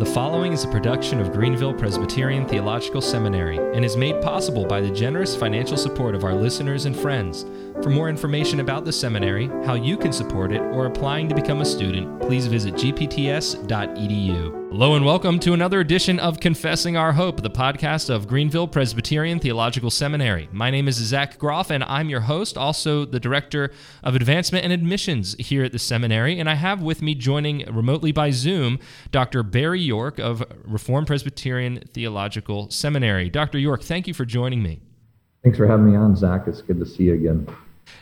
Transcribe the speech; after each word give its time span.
The 0.00 0.06
following 0.06 0.54
is 0.54 0.64
a 0.64 0.68
production 0.68 1.20
of 1.20 1.30
Greenville 1.30 1.74
Presbyterian 1.74 2.48
Theological 2.48 3.02
Seminary 3.02 3.58
and 3.58 3.84
is 3.84 3.98
made 3.98 4.22
possible 4.22 4.64
by 4.64 4.80
the 4.80 4.90
generous 4.90 5.36
financial 5.36 5.76
support 5.76 6.14
of 6.14 6.24
our 6.24 6.32
listeners 6.32 6.86
and 6.86 6.96
friends. 6.96 7.44
For 7.82 7.88
more 7.88 8.10
information 8.10 8.60
about 8.60 8.84
the 8.84 8.92
seminary, 8.92 9.46
how 9.64 9.72
you 9.72 9.96
can 9.96 10.12
support 10.12 10.52
it, 10.52 10.60
or 10.60 10.84
applying 10.84 11.30
to 11.30 11.34
become 11.34 11.62
a 11.62 11.64
student, 11.64 12.20
please 12.20 12.46
visit 12.46 12.74
gpts.edu. 12.74 14.68
Hello 14.70 14.96
and 14.96 15.04
welcome 15.04 15.38
to 15.38 15.54
another 15.54 15.80
edition 15.80 16.20
of 16.20 16.40
Confessing 16.40 16.98
Our 16.98 17.14
Hope, 17.14 17.40
the 17.40 17.48
podcast 17.48 18.10
of 18.10 18.28
Greenville 18.28 18.68
Presbyterian 18.68 19.38
Theological 19.38 19.90
Seminary. 19.90 20.46
My 20.52 20.70
name 20.70 20.88
is 20.88 20.96
Zach 20.96 21.38
Groff, 21.38 21.70
and 21.70 21.82
I'm 21.84 22.10
your 22.10 22.20
host, 22.20 22.58
also 22.58 23.06
the 23.06 23.18
Director 23.18 23.70
of 24.04 24.14
Advancement 24.14 24.62
and 24.62 24.74
Admissions 24.74 25.34
here 25.38 25.64
at 25.64 25.72
the 25.72 25.78
seminary. 25.78 26.38
And 26.38 26.50
I 26.50 26.56
have 26.56 26.82
with 26.82 27.00
me 27.00 27.14
joining 27.14 27.64
remotely 27.64 28.12
by 28.12 28.30
Zoom 28.30 28.78
Dr. 29.10 29.42
Barry 29.42 29.80
York 29.80 30.18
of 30.18 30.44
Reformed 30.66 31.06
Presbyterian 31.06 31.82
Theological 31.94 32.68
Seminary. 32.68 33.30
Dr. 33.30 33.58
York, 33.58 33.82
thank 33.82 34.06
you 34.06 34.12
for 34.12 34.26
joining 34.26 34.62
me. 34.62 34.82
Thanks 35.42 35.56
for 35.56 35.66
having 35.66 35.90
me 35.90 35.96
on, 35.96 36.14
Zach. 36.14 36.42
It's 36.46 36.60
good 36.60 36.78
to 36.78 36.84
see 36.84 37.04
you 37.04 37.14
again. 37.14 37.48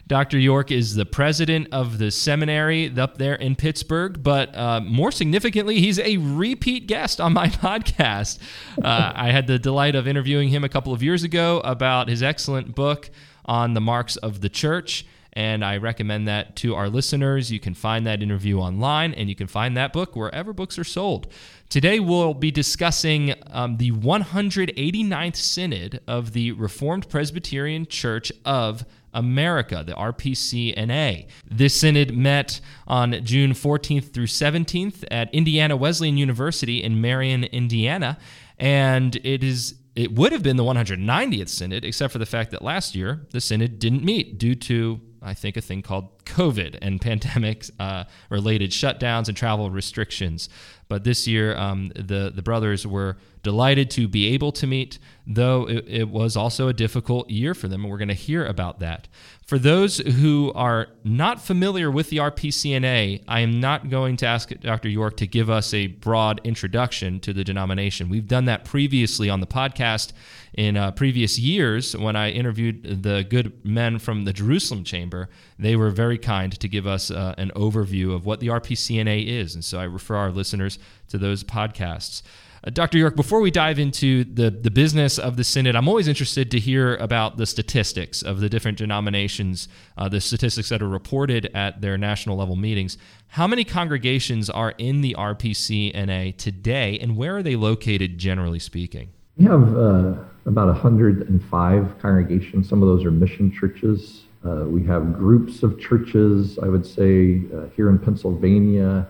Dr. 0.09 0.39
York 0.39 0.71
is 0.71 0.95
the 0.95 1.05
president 1.05 1.69
of 1.71 1.99
the 1.99 2.11
seminary 2.11 2.91
up 2.99 3.19
there 3.19 3.35
in 3.35 3.55
Pittsburgh, 3.55 4.23
but 4.23 4.57
uh, 4.57 4.81
more 4.81 5.13
significantly, 5.13 5.81
he's 5.81 5.99
a 5.99 6.17
repeat 6.17 6.87
guest 6.87 7.21
on 7.21 7.35
my 7.35 7.49
podcast. 7.49 8.39
Uh, 8.83 9.13
I 9.15 9.33
had 9.33 9.47
the 9.47 9.59
delight 9.59 9.95
of 9.95 10.09
interviewing 10.09 10.49
him 10.49 10.65
a 10.65 10.69
couple 10.71 10.95
of 10.95 11.03
years 11.03 11.25
ago 11.25 11.61
about 11.63 12.09
his 12.09 12.23
excellent 12.23 12.75
book 12.75 13.11
on 13.45 13.75
the 13.75 13.83
marks 13.83 14.17
of 14.17 14.41
the 14.41 14.49
church. 14.49 15.05
And 15.35 15.63
I 15.63 15.77
recommend 15.77 16.27
that 16.27 16.57
to 16.57 16.75
our 16.75 16.89
listeners. 16.89 17.53
You 17.53 17.61
can 17.61 17.75
find 17.75 18.07
that 18.07 18.23
interview 18.23 18.59
online 18.59 19.13
and 19.13 19.29
you 19.29 19.37
can 19.37 19.47
find 19.47 19.77
that 19.77 19.93
book 19.93 20.17
wherever 20.17 20.55
books 20.55 20.79
are 20.79 20.85
sold. 20.85 21.29
Today, 21.69 22.01
we'll 22.01 22.33
be 22.33 22.51
discussing 22.51 23.35
um, 23.49 23.77
the 23.77 23.93
189th 23.93 25.37
Synod 25.37 26.01
of 26.09 26.33
the 26.33 26.53
Reformed 26.53 27.11
Presbyterian 27.11 27.87
Church 27.87 28.33
of 28.47 28.87
America, 29.15 29.83
the 29.87 29.95
RPCNA. 29.95 31.29
This 31.51 31.75
synod 31.75 32.17
met 32.17 32.61
on 32.87 33.25
June 33.25 33.53
14th 33.53 34.13
through 34.13 34.27
17th 34.27 35.05
at 35.11 35.33
Indiana 35.35 35.77
Wesleyan 35.77 36.17
University 36.17 36.83
in 36.83 37.01
Marion, 37.01 37.45
Indiana, 37.45 38.19
and 38.59 39.17
it 39.17 39.43
is 39.43 39.75
it 39.95 40.13
would 40.15 40.31
have 40.31 40.45
been 40.45 40.57
the 40.57 40.63
190th 40.63 41.49
synod 41.49 41.85
except 41.85 42.13
for 42.13 42.19
the 42.19 42.27
fact 42.27 42.53
that 42.53 42.63
last 42.63 42.95
year 42.95 43.27
the 43.33 43.41
synod 43.41 43.81
didn't 43.81 44.05
meet 44.05 44.39
due 44.39 44.55
to 44.55 45.01
I 45.21 45.35
think 45.35 45.57
a 45.57 45.61
thing 45.61 45.83
called 45.83 46.18
COVID 46.29 46.79
and 46.81 47.01
pandemic 47.09 47.65
uh, 47.79 48.05
related 48.31 48.71
shutdowns 48.71 49.29
and 49.29 49.37
travel 49.37 49.71
restrictions. 49.71 50.49
But 50.89 51.05
this 51.05 51.27
year, 51.27 51.57
um, 51.57 51.93
the 51.95 52.33
the 52.35 52.43
brothers 52.43 52.87
were 52.87 53.19
delighted 53.43 53.91
to 53.91 54.09
be 54.09 54.29
able 54.29 54.53
to 54.53 54.67
meet, 54.67 54.99
though 55.27 55.69
it, 55.69 55.85
it 55.87 56.09
was 56.09 56.37
also 56.37 56.69
a 56.69 56.73
difficult 56.73 57.31
year 57.31 57.55
for 57.55 57.69
them, 57.69 57.83
and 57.83 57.91
we're 57.91 57.99
going 57.99 58.09
to 58.09 58.15
hear 58.15 58.45
about 58.45 58.81
that. 58.81 59.09
For 59.47 59.59
those 59.59 59.99
who 59.99 60.53
are 60.55 60.89
not 61.05 61.41
familiar 61.41 61.91
with 61.91 62.11
the 62.11 62.19
RPCNA, 62.19 63.25
I 63.27 63.41
am 63.41 63.61
not 63.61 63.89
going 63.89 64.19
to 64.19 64.27
ask 64.27 64.51
Dr. 64.61 64.91
York 64.91 65.17
to 65.19 65.27
give 65.27 65.49
us 65.49 65.73
a 65.73 65.87
broad 65.87 66.41
introduction 66.45 67.21
to 67.21 67.33
the 67.33 67.45
denomination. 67.45 68.11
We've 68.11 68.29
done 68.29 68.45
that 68.45 68.67
previously 68.67 69.31
on 69.31 69.41
the 69.41 69.47
podcast 69.47 70.13
in 70.53 70.77
uh, 70.77 70.91
previous 70.91 71.39
years 71.39 71.97
when 71.97 72.17
I 72.17 72.31
interviewed 72.31 73.03
the 73.03 73.25
good 73.25 73.65
men 73.65 73.99
from 73.99 74.25
the 74.25 74.35
Jerusalem 74.35 74.85
Chamber. 74.85 75.31
They 75.59 75.77
were 75.77 75.91
very 75.91 76.18
kind 76.19 76.59
to 76.59 76.69
give 76.69 76.87
us 76.87 77.11
uh, 77.11 77.35
an 77.39 77.51
overview 77.57 78.15
of 78.15 78.27
what 78.27 78.41
the 78.41 78.49
RPCNA 78.49 79.27
is, 79.27 79.55
and 79.55 79.65
so 79.65 79.79
I 79.79 79.85
refer 79.85 80.17
our 80.17 80.31
listeners 80.31 80.79
to 81.09 81.19
those 81.19 81.45
podcasts. 81.45 82.23
Uh, 82.65 82.71
Dr. 82.71 82.99
York, 82.99 83.15
before 83.15 83.41
we 83.41 83.51
dive 83.51 83.79
into 83.79 84.25
the, 84.25 84.51
the 84.51 84.71
business 84.71 85.19
of 85.19 85.37
the 85.37 85.45
Synod, 85.45 85.77
I'm 85.77 85.89
always 85.89 86.09
interested 86.09 86.51
to 86.51 86.59
hear 86.59 86.97
about 86.97 87.37
the 87.37 87.47
statistics 87.47 88.23
of 88.23 88.41
the 88.41 88.49
different 88.49 88.79
denominations, 88.79 89.69
uh, 89.97 90.09
the 90.09 90.21
statistics 90.21 90.69
that 90.71 90.83
are 90.83 90.89
reported 90.89 91.51
at 91.55 91.81
their 91.81 91.97
national 91.97 92.37
level 92.37 92.57
meetings. 92.57 92.99
How 93.29 93.47
many 93.47 93.65
congregations 93.65 94.51
are 94.51 94.75
in 94.79 95.03
the 95.03 95.15
RPCNA 95.19 96.37
today, 96.37 96.99
and 96.99 97.17
where 97.17 97.37
are 97.37 97.43
they 97.43 97.57
located, 97.57 98.19
generally 98.19 98.59
speaking? 98.59 99.11
We 99.37 99.45
have 99.45 99.77
uh, 99.77 100.15
about 100.47 100.67
105 100.67 101.99
congregations. 102.01 102.69
Some 102.69 102.83
of 102.83 102.89
those 102.89 103.05
are 103.05 103.11
mission 103.13 103.53
churches. 103.53 104.25
Uh, 104.45 104.65
we 104.67 104.85
have 104.85 105.15
groups 105.15 105.63
of 105.63 105.79
churches, 105.81 106.59
I 106.59 106.69
would 106.69 106.87
say, 106.87 107.43
uh, 107.55 107.67
here 107.75 107.89
in 107.91 107.99
Pennsylvania, 107.99 109.07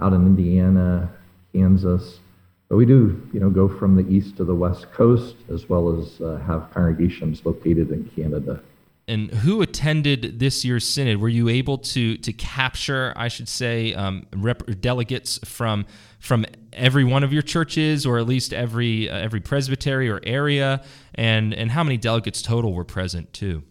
out 0.00 0.12
in 0.12 0.26
Indiana, 0.26 1.10
Kansas. 1.52 2.20
But 2.68 2.76
we 2.76 2.86
do, 2.86 3.20
you 3.32 3.40
know, 3.40 3.50
go 3.50 3.68
from 3.68 3.96
the 3.96 4.08
east 4.08 4.36
to 4.36 4.44
the 4.44 4.54
west 4.54 4.92
coast, 4.92 5.36
as 5.52 5.68
well 5.68 5.98
as 5.98 6.20
uh, 6.20 6.40
have 6.46 6.70
congregations 6.72 7.44
located 7.44 7.90
in 7.90 8.10
Canada. 8.14 8.60
And 9.08 9.30
who 9.30 9.60
attended 9.60 10.38
this 10.38 10.64
year's 10.64 10.86
synod? 10.86 11.16
Were 11.16 11.28
you 11.28 11.48
able 11.48 11.78
to 11.78 12.16
to 12.18 12.32
capture, 12.32 13.12
I 13.16 13.26
should 13.26 13.48
say, 13.48 13.92
um, 13.94 14.26
rep- 14.36 14.80
delegates 14.80 15.40
from 15.44 15.86
from 16.20 16.46
every 16.72 17.02
one 17.02 17.24
of 17.24 17.32
your 17.32 17.42
churches, 17.42 18.06
or 18.06 18.18
at 18.18 18.26
least 18.26 18.52
every 18.52 19.10
uh, 19.10 19.16
every 19.16 19.40
presbytery 19.40 20.08
or 20.08 20.20
area? 20.22 20.84
And 21.16 21.52
and 21.52 21.72
how 21.72 21.82
many 21.82 21.96
delegates 21.96 22.40
total 22.40 22.72
were 22.72 22.84
present 22.84 23.32
too? 23.32 23.64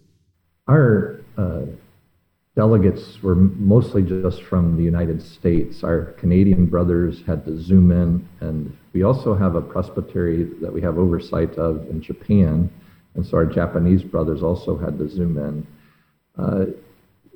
Our 0.69 1.19
uh, 1.35 1.61
delegates 2.55 3.23
were 3.23 3.33
mostly 3.33 4.03
just 4.03 4.43
from 4.43 4.77
the 4.77 4.83
United 4.83 5.19
States. 5.19 5.83
Our 5.83 6.13
Canadian 6.19 6.67
brothers 6.67 7.23
had 7.25 7.43
to 7.45 7.59
zoom 7.59 7.91
in, 7.91 8.29
and 8.39 8.77
we 8.93 9.01
also 9.01 9.33
have 9.33 9.55
a 9.55 9.61
presbytery 9.61 10.43
that 10.61 10.71
we 10.71 10.79
have 10.81 10.99
oversight 10.99 11.57
of 11.57 11.89
in 11.89 12.03
Japan, 12.03 12.69
and 13.15 13.25
so 13.25 13.37
our 13.37 13.47
Japanese 13.47 14.03
brothers 14.03 14.43
also 14.43 14.77
had 14.77 14.99
to 14.99 15.09
zoom 15.09 15.39
in. 15.39 15.67
Uh, 16.37 16.65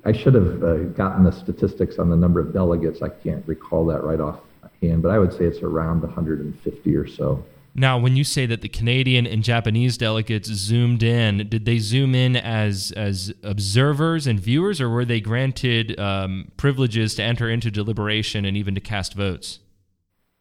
I 0.04 0.12
should 0.12 0.34
have 0.34 0.62
uh, 0.62 0.76
gotten 0.94 1.24
the 1.24 1.32
statistics 1.32 1.98
on 1.98 2.10
the 2.10 2.16
number 2.16 2.38
of 2.38 2.52
delegates. 2.52 3.02
I 3.02 3.08
can't 3.08 3.44
recall 3.48 3.84
that 3.86 4.04
right 4.04 4.20
off 4.20 4.38
hand, 4.80 5.02
but 5.02 5.10
I 5.10 5.18
would 5.18 5.32
say 5.32 5.44
it's 5.44 5.62
around 5.62 6.02
150 6.02 6.94
or 6.94 7.08
so. 7.08 7.44
Now, 7.76 7.98
when 7.98 8.14
you 8.14 8.22
say 8.22 8.46
that 8.46 8.60
the 8.60 8.68
Canadian 8.68 9.26
and 9.26 9.42
Japanese 9.42 9.98
delegates 9.98 10.48
zoomed 10.48 11.02
in, 11.02 11.48
did 11.48 11.64
they 11.64 11.78
zoom 11.78 12.14
in 12.14 12.36
as 12.36 12.92
as 12.92 13.32
observers 13.42 14.28
and 14.28 14.38
viewers, 14.38 14.80
or 14.80 14.88
were 14.88 15.04
they 15.04 15.20
granted 15.20 15.98
um, 15.98 16.52
privileges 16.56 17.16
to 17.16 17.24
enter 17.24 17.50
into 17.50 17.72
deliberation 17.72 18.44
and 18.44 18.56
even 18.56 18.76
to 18.76 18.80
cast 18.80 19.14
votes? 19.14 19.58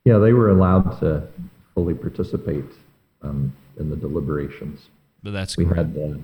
Yeah, 0.05 0.19
they 0.19 0.33
were 0.33 0.49
allowed 0.49 0.99
to 0.99 1.27
fully 1.73 1.95
participate 1.95 2.65
um, 3.23 3.51
in 3.79 3.89
the 3.89 3.95
deliberations. 3.95 4.89
But 5.23 5.31
that's 5.31 5.57
we 5.57 5.65
great. 5.65 5.77
had 5.77 5.97
uh, 5.97 6.17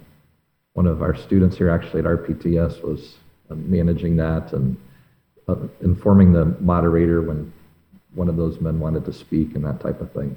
one 0.73 0.85
of 0.85 1.01
our 1.01 1.15
students 1.15 1.57
here 1.57 1.71
actually 1.71 2.01
at 2.01 2.05
RPTS 2.05 2.83
was 2.83 3.15
uh, 3.49 3.55
managing 3.55 4.15
that 4.17 4.53
and 4.53 4.77
uh, 5.47 5.55
informing 5.81 6.33
the 6.33 6.45
moderator 6.59 7.21
when 7.21 7.51
one 8.13 8.27
of 8.27 8.37
those 8.37 8.59
men 8.59 8.79
wanted 8.79 9.05
to 9.05 9.13
speak 9.13 9.55
and 9.55 9.63
that 9.63 9.79
type 9.79 10.01
of 10.01 10.11
thing. 10.11 10.35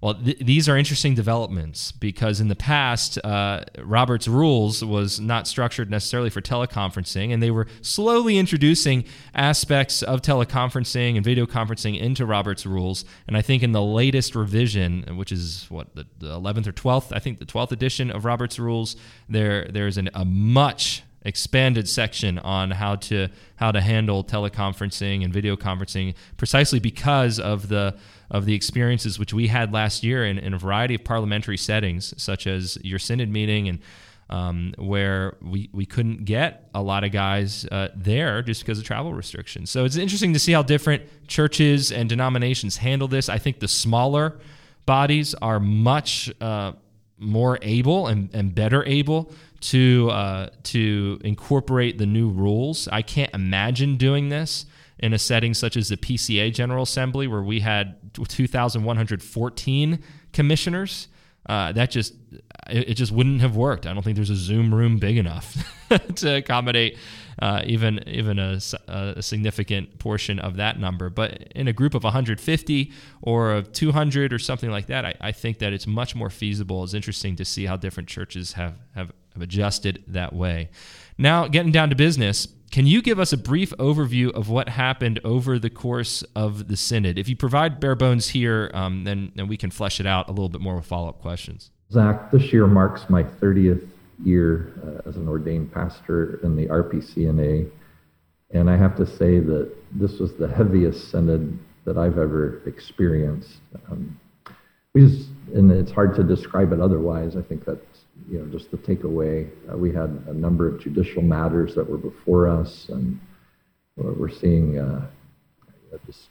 Well, 0.00 0.14
th- 0.14 0.38
these 0.38 0.66
are 0.66 0.78
interesting 0.78 1.14
developments 1.14 1.92
because 1.92 2.40
in 2.40 2.48
the 2.48 2.56
past, 2.56 3.18
uh, 3.22 3.64
Robert's 3.82 4.26
Rules 4.26 4.82
was 4.82 5.20
not 5.20 5.46
structured 5.46 5.90
necessarily 5.90 6.30
for 6.30 6.40
teleconferencing, 6.40 7.32
and 7.32 7.42
they 7.42 7.50
were 7.50 7.66
slowly 7.82 8.38
introducing 8.38 9.04
aspects 9.34 10.02
of 10.02 10.22
teleconferencing 10.22 11.16
and 11.16 11.24
video 11.24 11.44
conferencing 11.44 12.00
into 12.00 12.24
Robert's 12.24 12.64
Rules. 12.64 13.04
And 13.26 13.36
I 13.36 13.42
think 13.42 13.62
in 13.62 13.72
the 13.72 13.82
latest 13.82 14.34
revision, 14.34 15.02
which 15.18 15.32
is 15.32 15.66
what 15.68 15.94
the, 15.94 16.06
the 16.18 16.28
11th 16.28 16.66
or 16.66 16.72
12th, 16.72 17.14
I 17.14 17.18
think 17.18 17.38
the 17.38 17.44
12th 17.44 17.72
edition 17.72 18.10
of 18.10 18.24
Robert's 18.24 18.58
Rules, 18.58 18.96
there 19.28 19.68
there's 19.70 19.98
an, 19.98 20.08
a 20.14 20.24
much 20.24 21.02
expanded 21.22 21.88
section 21.88 22.38
on 22.38 22.70
how 22.70 22.96
to 22.96 23.28
how 23.56 23.70
to 23.70 23.80
handle 23.80 24.24
teleconferencing 24.24 25.22
and 25.22 25.32
video 25.32 25.54
conferencing 25.54 26.14
precisely 26.36 26.80
because 26.80 27.38
of 27.38 27.68
the 27.68 27.94
of 28.30 28.46
the 28.46 28.54
experiences 28.54 29.18
which 29.18 29.34
we 29.34 29.48
had 29.48 29.72
last 29.72 30.02
year 30.02 30.24
in, 30.24 30.38
in 30.38 30.54
a 30.54 30.58
variety 30.58 30.94
of 30.94 31.04
parliamentary 31.04 31.58
settings 31.58 32.14
such 32.16 32.46
as 32.46 32.78
your 32.82 32.98
synod 32.98 33.28
meeting 33.28 33.68
and 33.68 33.80
um, 34.30 34.72
where 34.78 35.36
we, 35.42 35.68
we 35.72 35.84
couldn't 35.84 36.24
get 36.24 36.70
a 36.72 36.80
lot 36.80 37.02
of 37.02 37.10
guys 37.10 37.66
uh, 37.66 37.88
there 37.96 38.42
just 38.42 38.62
because 38.62 38.78
of 38.78 38.84
travel 38.84 39.12
restrictions. 39.12 39.70
So 39.70 39.84
it's 39.84 39.96
interesting 39.96 40.32
to 40.34 40.38
see 40.38 40.52
how 40.52 40.62
different 40.62 41.02
churches 41.26 41.90
and 41.90 42.08
denominations 42.08 42.76
handle 42.76 43.08
this. 43.08 43.28
I 43.28 43.38
think 43.38 43.58
the 43.58 43.66
smaller 43.66 44.38
bodies 44.86 45.34
are 45.34 45.58
much 45.58 46.32
uh, 46.40 46.72
more 47.18 47.58
able 47.60 48.06
and, 48.06 48.30
and 48.32 48.54
better 48.54 48.84
able 48.86 49.32
to 49.60 50.10
uh, 50.10 50.48
to 50.64 51.20
incorporate 51.24 51.98
the 51.98 52.06
new 52.06 52.30
rules. 52.30 52.88
I 52.88 53.02
can't 53.02 53.32
imagine 53.34 53.96
doing 53.96 54.28
this 54.28 54.66
in 54.98 55.12
a 55.12 55.18
setting 55.18 55.54
such 55.54 55.76
as 55.76 55.88
the 55.88 55.96
PCA 55.96 56.52
General 56.52 56.82
Assembly, 56.82 57.26
where 57.26 57.42
we 57.42 57.60
had 57.60 57.96
2,114 58.14 60.02
commissioners. 60.32 61.08
uh, 61.48 61.72
that 61.72 61.90
just 61.90 62.14
it, 62.68 62.94
just 62.94 63.12
wouldn't 63.12 63.40
have 63.40 63.56
worked. 63.56 63.86
I 63.86 63.94
don't 63.94 64.02
think 64.02 64.16
there's 64.16 64.30
a 64.30 64.36
Zoom 64.36 64.74
room 64.74 64.98
big 64.98 65.16
enough 65.16 65.56
to 66.16 66.36
accommodate 66.36 66.98
uh, 67.40 67.62
even 67.64 68.06
even 68.06 68.38
a, 68.38 68.60
a, 68.88 69.22
significant 69.22 69.98
portion 69.98 70.38
of 70.38 70.56
that 70.56 70.78
number. 70.78 71.08
But 71.08 71.52
in 71.54 71.68
a 71.68 71.72
group 71.72 71.94
of 71.94 72.04
150 72.04 72.92
or 73.22 73.52
of 73.52 73.72
200 73.72 74.32
or 74.32 74.38
something 74.38 74.70
like 74.70 74.86
that, 74.86 75.04
I, 75.04 75.14
I 75.20 75.32
think 75.32 75.58
that 75.58 75.72
it's 75.72 75.86
much 75.86 76.14
more 76.14 76.30
feasible. 76.30 76.84
It's 76.84 76.94
interesting 76.94 77.36
to 77.36 77.44
see 77.44 77.64
how 77.66 77.76
different 77.76 78.08
churches 78.08 78.52
have 78.52 78.74
have, 78.94 79.12
have 79.34 79.42
adjusted 79.42 80.04
that 80.06 80.32
way. 80.32 80.70
Now, 81.18 81.48
getting 81.48 81.72
down 81.72 81.90
to 81.90 81.96
business. 81.96 82.48
Can 82.70 82.86
you 82.86 83.02
give 83.02 83.18
us 83.18 83.32
a 83.32 83.36
brief 83.36 83.72
overview 83.78 84.30
of 84.32 84.48
what 84.48 84.68
happened 84.68 85.18
over 85.24 85.58
the 85.58 85.70
course 85.70 86.22
of 86.36 86.68
the 86.68 86.76
synod? 86.76 87.18
If 87.18 87.28
you 87.28 87.34
provide 87.34 87.80
bare 87.80 87.96
bones 87.96 88.28
here, 88.28 88.70
um, 88.72 89.02
then, 89.02 89.32
then 89.34 89.48
we 89.48 89.56
can 89.56 89.72
flesh 89.72 89.98
it 89.98 90.06
out 90.06 90.28
a 90.28 90.30
little 90.30 90.48
bit 90.48 90.60
more 90.60 90.76
with 90.76 90.86
follow 90.86 91.08
up 91.08 91.20
questions. 91.20 91.72
Zach, 91.90 92.30
this 92.30 92.52
year 92.52 92.68
marks 92.68 93.10
my 93.10 93.24
30th 93.24 93.88
year 94.24 94.72
uh, 94.84 95.08
as 95.08 95.16
an 95.16 95.28
ordained 95.28 95.72
pastor 95.72 96.38
in 96.44 96.54
the 96.54 96.66
RPCNA. 96.66 97.68
And 98.52 98.70
I 98.70 98.76
have 98.76 98.96
to 98.96 99.06
say 99.06 99.40
that 99.40 99.72
this 99.92 100.20
was 100.20 100.34
the 100.34 100.48
heaviest 100.48 101.10
synod 101.10 101.58
that 101.84 101.98
I've 101.98 102.18
ever 102.18 102.62
experienced. 102.66 103.56
Um, 103.90 104.18
we 104.94 105.02
just, 105.02 105.28
and 105.54 105.70
it's 105.70 105.92
hard 105.92 106.14
to 106.16 106.22
describe 106.22 106.72
it 106.72 106.80
otherwise. 106.80 107.36
I 107.36 107.42
think 107.42 107.64
that's 107.64 107.89
you 108.30 108.38
know 108.38 108.46
just 108.46 108.70
the 108.70 108.76
takeaway. 108.78 109.48
Uh, 109.70 109.76
we 109.76 109.92
had 109.92 110.22
a 110.28 110.32
number 110.32 110.68
of 110.68 110.80
judicial 110.80 111.22
matters 111.22 111.74
that 111.74 111.88
were 111.88 111.98
before 111.98 112.48
us, 112.48 112.88
and 112.88 113.18
we're 113.96 114.30
seeing 114.30 114.78
uh, 114.78 115.06
just 116.06 116.28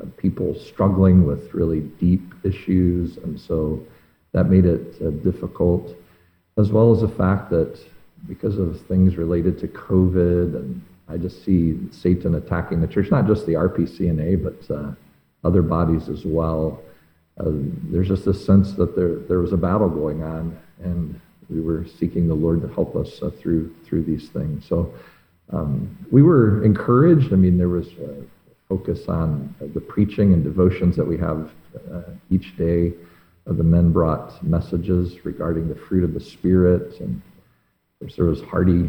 uh, 0.00 0.06
people 0.16 0.54
struggling 0.54 1.26
with 1.26 1.52
really 1.52 1.80
deep 1.80 2.34
issues, 2.42 3.18
and 3.18 3.38
so 3.38 3.84
that 4.32 4.44
made 4.44 4.64
it 4.64 4.96
uh, 5.04 5.10
difficult, 5.10 5.94
as 6.56 6.72
well 6.72 6.90
as 6.94 7.02
the 7.02 7.08
fact 7.08 7.50
that 7.50 7.78
because 8.26 8.58
of 8.58 8.80
things 8.86 9.16
related 9.16 9.58
to 9.58 9.68
COVID, 9.68 10.56
and 10.56 10.82
I 11.08 11.18
just 11.18 11.44
see 11.44 11.78
Satan 11.90 12.36
attacking 12.36 12.80
the 12.80 12.86
church, 12.86 13.10
not 13.10 13.26
just 13.26 13.44
the 13.46 13.54
RPCNA, 13.54 14.42
but 14.42 14.74
uh, 14.74 14.92
other 15.44 15.60
bodies 15.60 16.08
as 16.08 16.24
well. 16.24 16.80
Uh, 17.38 17.50
there's 17.90 18.08
just 18.08 18.26
a 18.26 18.34
sense 18.34 18.72
that 18.74 18.96
there 18.96 19.16
there 19.16 19.40
was 19.40 19.52
a 19.52 19.56
battle 19.56 19.88
going 19.88 20.22
on, 20.22 20.56
and 20.82 21.20
we 21.52 21.60
were 21.60 21.86
seeking 21.98 22.26
the 22.28 22.34
Lord 22.34 22.62
to 22.62 22.68
help 22.68 22.96
us 22.96 23.22
uh, 23.22 23.30
through 23.30 23.74
through 23.84 24.04
these 24.04 24.28
things. 24.28 24.66
So 24.66 24.92
um, 25.52 25.96
we 26.10 26.22
were 26.22 26.64
encouraged. 26.64 27.32
I 27.32 27.36
mean, 27.36 27.58
there 27.58 27.68
was 27.68 27.88
a 27.88 28.22
focus 28.68 29.08
on 29.08 29.54
the 29.74 29.80
preaching 29.80 30.32
and 30.32 30.42
devotions 30.42 30.96
that 30.96 31.04
we 31.04 31.18
have 31.18 31.50
uh, 31.92 32.02
each 32.30 32.56
day. 32.56 32.92
Uh, 33.46 33.52
the 33.52 33.64
men 33.64 33.92
brought 33.92 34.42
messages 34.42 35.24
regarding 35.24 35.68
the 35.68 35.74
fruit 35.74 36.04
of 36.04 36.14
the 36.14 36.20
Spirit, 36.20 37.00
and 37.00 37.20
there 38.16 38.24
was 38.24 38.40
hearty 38.42 38.88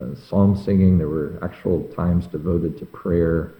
uh, 0.00 0.14
psalm 0.14 0.56
singing. 0.56 0.96
There 0.96 1.08
were 1.08 1.38
actual 1.42 1.82
times 1.94 2.26
devoted 2.26 2.78
to 2.78 2.86
prayer. 2.86 3.52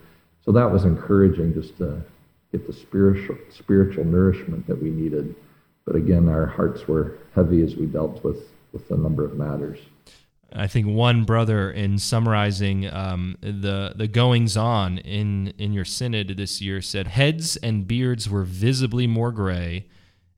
So 0.45 0.53
that 0.53 0.71
was 0.71 0.85
encouraging 0.85 1.55
just 1.55 1.77
to 1.79 2.03
get 2.53 2.67
the 2.67 2.73
spiritual, 2.73 3.37
spiritual 3.51 4.05
nourishment 4.05 4.67
that 4.67 4.81
we 4.81 4.91
needed. 4.91 5.35
But 5.85 5.97
again, 5.97 6.29
our 6.29 6.47
hearts 6.47 6.87
were 6.87 7.19
heavy 7.35 7.63
as 7.63 7.77
we 7.77 7.87
dealt 7.87 8.23
with, 8.23 8.49
with 8.73 8.91
a 8.91 8.97
number 8.97 9.25
of 9.25 9.35
matters. 9.35 9.79
I 10.53 10.67
think 10.67 10.89
one 10.89 11.25
brother 11.25 11.71
in 11.71 11.99
summarizing 11.99 12.93
um, 12.93 13.37
the 13.41 13.93
the 13.95 14.09
goings 14.09 14.57
on 14.57 14.99
in 14.99 15.49
in 15.59 15.73
your 15.73 15.85
synod 15.85 16.37
this 16.37 16.61
year 16.61 16.83
said 16.83 17.07
heads 17.07 17.57
and 17.57 17.87
beards 17.87 18.29
were 18.29 18.43
visibly 18.43 19.07
more 19.07 19.31
gray, 19.31 19.87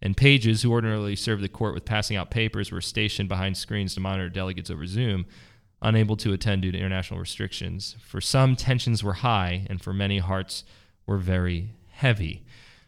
and 0.03 0.17
pages 0.17 0.62
who 0.62 0.71
ordinarily 0.71 1.17
serve 1.17 1.41
the 1.41 1.49
court 1.49 1.75
with 1.75 1.87
passing 1.87 2.17
out 2.17 2.31
papers 2.31 2.71
were 2.71 2.83
stationed 2.83 3.29
behind 3.29 3.56
screens 3.56 3.94
to 3.94 4.00
monitor 4.00 4.29
delegates 4.29 4.71
over 4.71 4.87
Zoom, 4.87 5.25
unable 5.81 6.17
to 6.17 6.35
attend 6.35 6.62
due 6.62 6.73
to 6.73 6.79
international 6.79 7.19
restrictions. 7.19 7.97
For 8.06 8.21
some, 8.21 8.55
tensions 8.55 9.03
were 9.03 9.15
high, 9.15 9.67
and 9.71 9.81
for 9.81 9.94
many, 9.94 10.19
hearts 10.19 10.65
were 11.06 11.19
very 11.19 11.71
heavy. 11.91 12.44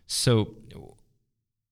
So, 0.06 0.54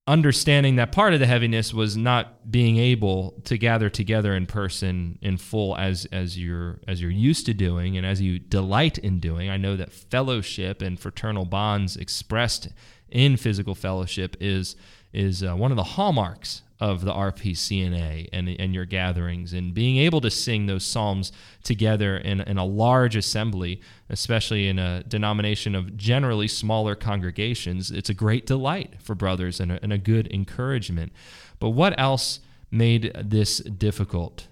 understanding 0.07 0.77
that 0.77 0.91
part 0.91 1.15
of 1.15 1.21
the 1.21 1.27
heaviness 1.27 1.73
was 1.73 1.97
not 1.97 2.51
being 2.51 2.77
able 2.77 3.41
to 3.45 3.57
gather 3.57 3.89
together 3.89 4.35
in 4.35 4.47
person 4.47 5.19
in 5.23 5.37
full 5.37 5.77
as 5.77 6.07
as 6.07 6.37
you're 6.37 6.81
as 6.89 7.01
you're 7.01 7.11
used 7.11 7.47
to 7.47 7.55
doing 7.55 7.97
and 7.97 8.05
as 8.05 8.21
you 8.21 8.39
delight 8.39 8.99
in 8.99 9.21
doing. 9.21 9.49
I 9.49 9.57
know 9.57 9.77
that 9.77 9.93
fellowship 9.93 10.83
and 10.83 10.99
fraternal 10.99 11.45
bonds 11.45 11.97
expressed 11.97 12.69
in 13.11 13.37
physical 13.37 13.75
fellowship 13.75 14.37
is 14.41 14.75
is 15.13 15.43
uh, 15.43 15.55
one 15.55 15.71
of 15.71 15.77
the 15.77 15.83
hallmarks 15.83 16.63
of 16.83 17.05
the 17.05 17.13
RPCNA 17.13 18.29
and, 18.33 18.49
and 18.49 18.75
your 18.75 18.85
gatherings 18.85 19.53
and 19.53 19.73
being 19.73 19.99
able 19.99 20.21
to 20.21 20.29
sing 20.29 20.67
those 20.67 20.85
psalms 20.85 21.31
together 21.63 22.17
in, 22.17 22.41
in 22.41 22.59
a 22.59 22.65
large 22.65 23.15
assembly, 23.15 23.81
especially 24.11 24.67
in 24.67 24.81
a 24.81 25.05
denomination 25.05 25.77
of 25.77 25.97
generally 25.97 26.49
smaller 26.49 26.97
congregations, 26.97 27.93
it's 27.93 28.11
a 28.11 28.15
great 28.15 28.47
delight 28.47 28.95
for 29.01 29.15
brothers 29.15 29.61
and 29.61 29.71
a, 29.71 29.79
and 29.81 29.93
a 29.93 29.99
good 29.99 30.27
encouragement. 30.33 31.13
But 31.61 31.71
what 31.71 31.95
else 32.01 32.41
made 32.73 33.13
this 33.15 33.59
difficult? 33.59 34.49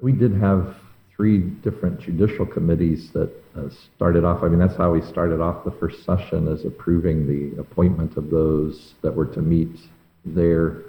We 0.00 0.12
did 0.12 0.36
have 0.36 0.74
three 1.16 1.38
different 1.38 1.98
judicial 1.98 2.44
committees 2.44 3.10
that 3.12 3.32
uh, 3.56 3.70
started 3.96 4.22
off. 4.22 4.42
I 4.42 4.48
mean, 4.48 4.58
that's 4.58 4.76
how 4.76 4.92
we 4.92 5.00
started 5.00 5.40
off 5.40 5.64
the 5.64 5.70
first 5.70 6.04
session, 6.04 6.46
is 6.48 6.66
approving 6.66 7.26
the 7.26 7.58
appointment 7.58 8.18
of 8.18 8.30
those 8.30 8.94
that 9.00 9.14
were 9.14 9.26
to 9.26 9.40
meet 9.40 9.78
there. 10.26 10.82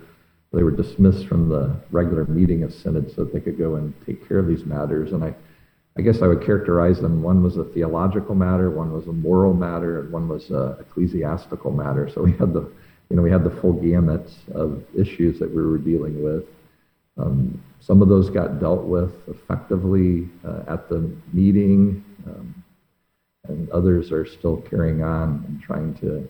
They 0.52 0.64
were 0.64 0.72
dismissed 0.72 1.28
from 1.28 1.48
the 1.48 1.76
regular 1.92 2.26
meeting 2.26 2.64
of 2.64 2.74
synod 2.74 3.14
so 3.16 3.24
that 3.24 3.34
they 3.34 3.40
could 3.40 3.58
go 3.58 3.76
and 3.76 3.94
take 4.06 4.28
care 4.28 4.40
of 4.40 4.48
these 4.48 4.66
matters. 4.66 5.14
And 5.14 5.24
I, 5.24 5.34
I 5.98 6.02
guess 6.02 6.22
I 6.22 6.28
would 6.28 6.44
characterize 6.44 7.00
them. 7.00 7.24
One 7.24 7.42
was 7.42 7.58
a 7.58 7.64
theological 7.64 8.36
matter, 8.36 8.70
one 8.70 8.92
was 8.92 9.08
a 9.08 9.14
moral 9.14 9.54
matter, 9.54 10.02
and 10.02 10.12
one 10.12 10.28
was 10.28 10.52
a 10.52 10.78
ecclesiastical 10.80 11.72
matter. 11.72 12.10
So 12.14 12.22
we 12.22 12.34
had 12.34 12.54
the, 12.54 12.70
you 13.10 13.16
know, 13.16 13.22
we 13.22 13.32
had 13.32 13.44
the 13.46 13.50
full 13.62 13.74
gamut 13.74 14.30
of 14.54 14.84
issues 14.94 15.40
that 15.40 15.50
we 15.50 15.62
were 15.62 15.78
dealing 15.78 16.22
with. 16.22 16.44
Um, 17.18 17.62
some 17.80 18.02
of 18.02 18.10
those 18.10 18.30
got 18.30 18.60
dealt 18.60 18.84
with 18.84 19.14
effectively 19.28 20.28
uh, 20.46 20.64
at 20.68 20.90
the 20.90 21.10
meeting, 21.34 22.04
um, 22.28 22.64
and 23.48 23.70
others 23.72 24.12
are 24.12 24.26
still 24.26 24.58
carrying 24.58 25.04
on 25.04 25.44
and 25.48 25.62
trying 25.62 25.94
to, 25.96 26.30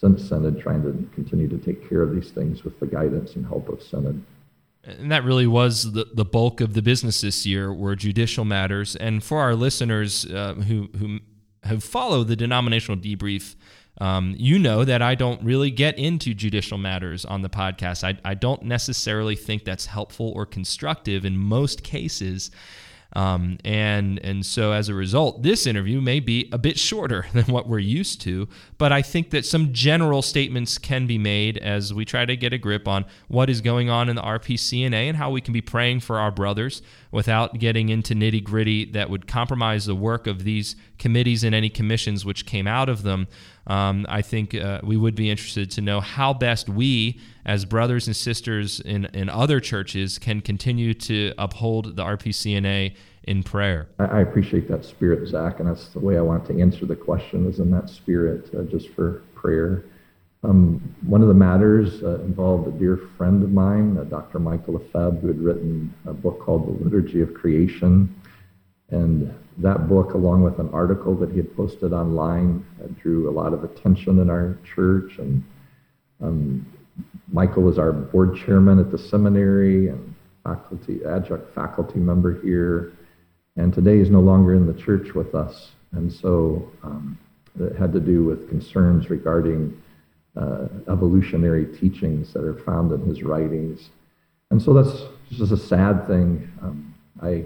since 0.00 0.28
Synod, 0.28 0.60
trying 0.60 0.82
to 0.82 1.08
continue 1.14 1.48
to 1.48 1.58
take 1.58 1.88
care 1.88 2.02
of 2.02 2.14
these 2.14 2.30
things 2.30 2.64
with 2.64 2.78
the 2.80 2.86
guidance 2.86 3.36
and 3.36 3.46
help 3.46 3.68
of 3.68 3.82
Synod. 3.82 4.22
And 4.84 5.10
that 5.10 5.24
really 5.24 5.46
was 5.48 5.92
the, 5.92 6.06
the 6.14 6.24
bulk 6.24 6.60
of 6.60 6.74
the 6.74 6.82
business 6.82 7.20
this 7.20 7.44
year 7.44 7.72
were 7.72 7.96
judicial 7.96 8.44
matters. 8.44 8.94
And 8.96 9.22
for 9.22 9.40
our 9.40 9.54
listeners 9.54 10.24
uh, 10.26 10.54
who, 10.54 10.88
who 10.96 11.18
have 11.64 11.82
followed 11.82 12.28
the 12.28 12.36
denominational 12.36 12.96
debrief 12.96 13.56
um, 13.98 14.34
you 14.36 14.58
know 14.58 14.84
that 14.84 15.02
I 15.02 15.14
don't 15.14 15.42
really 15.42 15.70
get 15.70 15.98
into 15.98 16.34
judicial 16.34 16.78
matters 16.78 17.24
on 17.24 17.42
the 17.42 17.48
podcast. 17.48 18.04
I, 18.04 18.18
I 18.28 18.34
don't 18.34 18.62
necessarily 18.62 19.36
think 19.36 19.64
that's 19.64 19.86
helpful 19.86 20.32
or 20.36 20.44
constructive 20.46 21.24
in 21.24 21.36
most 21.38 21.82
cases. 21.82 22.50
Um, 23.12 23.56
and 23.64 24.18
and 24.22 24.44
so 24.44 24.72
as 24.72 24.90
a 24.90 24.94
result, 24.94 25.42
this 25.42 25.66
interview 25.66 26.02
may 26.02 26.20
be 26.20 26.50
a 26.52 26.58
bit 26.58 26.78
shorter 26.78 27.24
than 27.32 27.44
what 27.44 27.66
we're 27.66 27.78
used 27.78 28.20
to. 28.22 28.46
But 28.76 28.92
I 28.92 29.00
think 29.00 29.30
that 29.30 29.46
some 29.46 29.72
general 29.72 30.20
statements 30.20 30.76
can 30.76 31.06
be 31.06 31.16
made 31.16 31.56
as 31.56 31.94
we 31.94 32.04
try 32.04 32.26
to 32.26 32.36
get 32.36 32.52
a 32.52 32.58
grip 32.58 32.86
on 32.86 33.06
what 33.28 33.48
is 33.48 33.62
going 33.62 33.88
on 33.88 34.10
in 34.10 34.16
the 34.16 34.22
RPCNA 34.22 35.08
and 35.08 35.16
how 35.16 35.30
we 35.30 35.40
can 35.40 35.54
be 35.54 35.62
praying 35.62 36.00
for 36.00 36.18
our 36.18 36.30
brothers 36.30 36.82
without 37.10 37.58
getting 37.58 37.88
into 37.88 38.14
nitty 38.14 38.44
gritty 38.44 38.84
that 38.92 39.08
would 39.08 39.26
compromise 39.26 39.86
the 39.86 39.94
work 39.94 40.26
of 40.26 40.44
these 40.44 40.76
committees 40.98 41.42
and 41.42 41.54
any 41.54 41.70
commissions 41.70 42.24
which 42.24 42.44
came 42.44 42.66
out 42.66 42.90
of 42.90 43.02
them. 43.02 43.28
Um, 43.66 44.06
I 44.08 44.22
think 44.22 44.54
uh, 44.54 44.80
we 44.84 44.96
would 44.96 45.14
be 45.14 45.28
interested 45.28 45.70
to 45.72 45.80
know 45.80 46.00
how 46.00 46.32
best 46.32 46.68
we, 46.68 47.20
as 47.44 47.64
brothers 47.64 48.06
and 48.06 48.16
sisters 48.16 48.80
in, 48.80 49.06
in 49.06 49.28
other 49.28 49.60
churches, 49.60 50.18
can 50.18 50.40
continue 50.40 50.94
to 50.94 51.32
uphold 51.36 51.96
the 51.96 52.04
RPCNA 52.04 52.94
in 53.24 53.42
prayer. 53.42 53.88
I 53.98 54.20
appreciate 54.20 54.68
that 54.68 54.84
spirit, 54.84 55.26
Zach, 55.28 55.58
and 55.58 55.68
that's 55.68 55.88
the 55.88 55.98
way 55.98 56.16
I 56.16 56.20
want 56.20 56.46
to 56.46 56.60
answer 56.60 56.86
the 56.86 56.94
question 56.94 57.48
is 57.48 57.58
in 57.58 57.70
that 57.72 57.90
spirit, 57.90 58.54
uh, 58.54 58.62
just 58.62 58.88
for 58.90 59.22
prayer. 59.34 59.84
Um, 60.44 60.94
one 61.04 61.22
of 61.22 61.28
the 61.28 61.34
matters 61.34 62.04
uh, 62.04 62.20
involved 62.20 62.68
a 62.68 62.78
dear 62.78 63.00
friend 63.16 63.42
of 63.42 63.50
mine, 63.50 63.98
uh, 63.98 64.04
Dr. 64.04 64.38
Michael 64.38 64.74
Lefebvre, 64.74 65.18
who 65.20 65.26
had 65.26 65.40
written 65.40 65.92
a 66.06 66.12
book 66.12 66.38
called 66.40 66.68
The 66.68 66.84
Liturgy 66.84 67.20
of 67.20 67.34
Creation. 67.34 68.14
And 68.90 69.34
that 69.58 69.88
book, 69.88 70.14
along 70.14 70.42
with 70.42 70.58
an 70.58 70.68
article 70.72 71.14
that 71.16 71.30
he 71.30 71.38
had 71.38 71.56
posted 71.56 71.92
online, 71.92 72.64
uh, 72.82 72.88
drew 73.00 73.28
a 73.28 73.32
lot 73.32 73.52
of 73.52 73.64
attention 73.64 74.20
in 74.20 74.30
our 74.30 74.56
church. 74.74 75.18
And 75.18 75.42
um, 76.22 76.66
Michael 77.32 77.62
was 77.62 77.78
our 77.78 77.92
board 77.92 78.36
chairman 78.36 78.78
at 78.78 78.90
the 78.90 78.98
seminary 78.98 79.88
and 79.88 80.14
faculty, 80.44 81.04
adjunct 81.04 81.54
faculty 81.54 81.98
member 81.98 82.40
here. 82.40 82.92
And 83.56 83.72
today 83.72 83.98
he's 83.98 84.10
no 84.10 84.20
longer 84.20 84.54
in 84.54 84.66
the 84.66 84.74
church 84.74 85.14
with 85.14 85.34
us. 85.34 85.72
And 85.92 86.12
so 86.12 86.70
um, 86.82 87.18
it 87.58 87.74
had 87.76 87.92
to 87.94 88.00
do 88.00 88.22
with 88.24 88.48
concerns 88.48 89.10
regarding 89.10 89.82
uh, 90.36 90.66
evolutionary 90.88 91.64
teachings 91.78 92.32
that 92.34 92.44
are 92.44 92.58
found 92.60 92.92
in 92.92 93.00
his 93.06 93.22
writings. 93.22 93.88
And 94.50 94.60
so 94.60 94.74
that's 94.74 95.02
just 95.30 95.52
a 95.52 95.56
sad 95.56 96.06
thing. 96.06 96.50
Um, 96.62 96.94
I, 97.22 97.44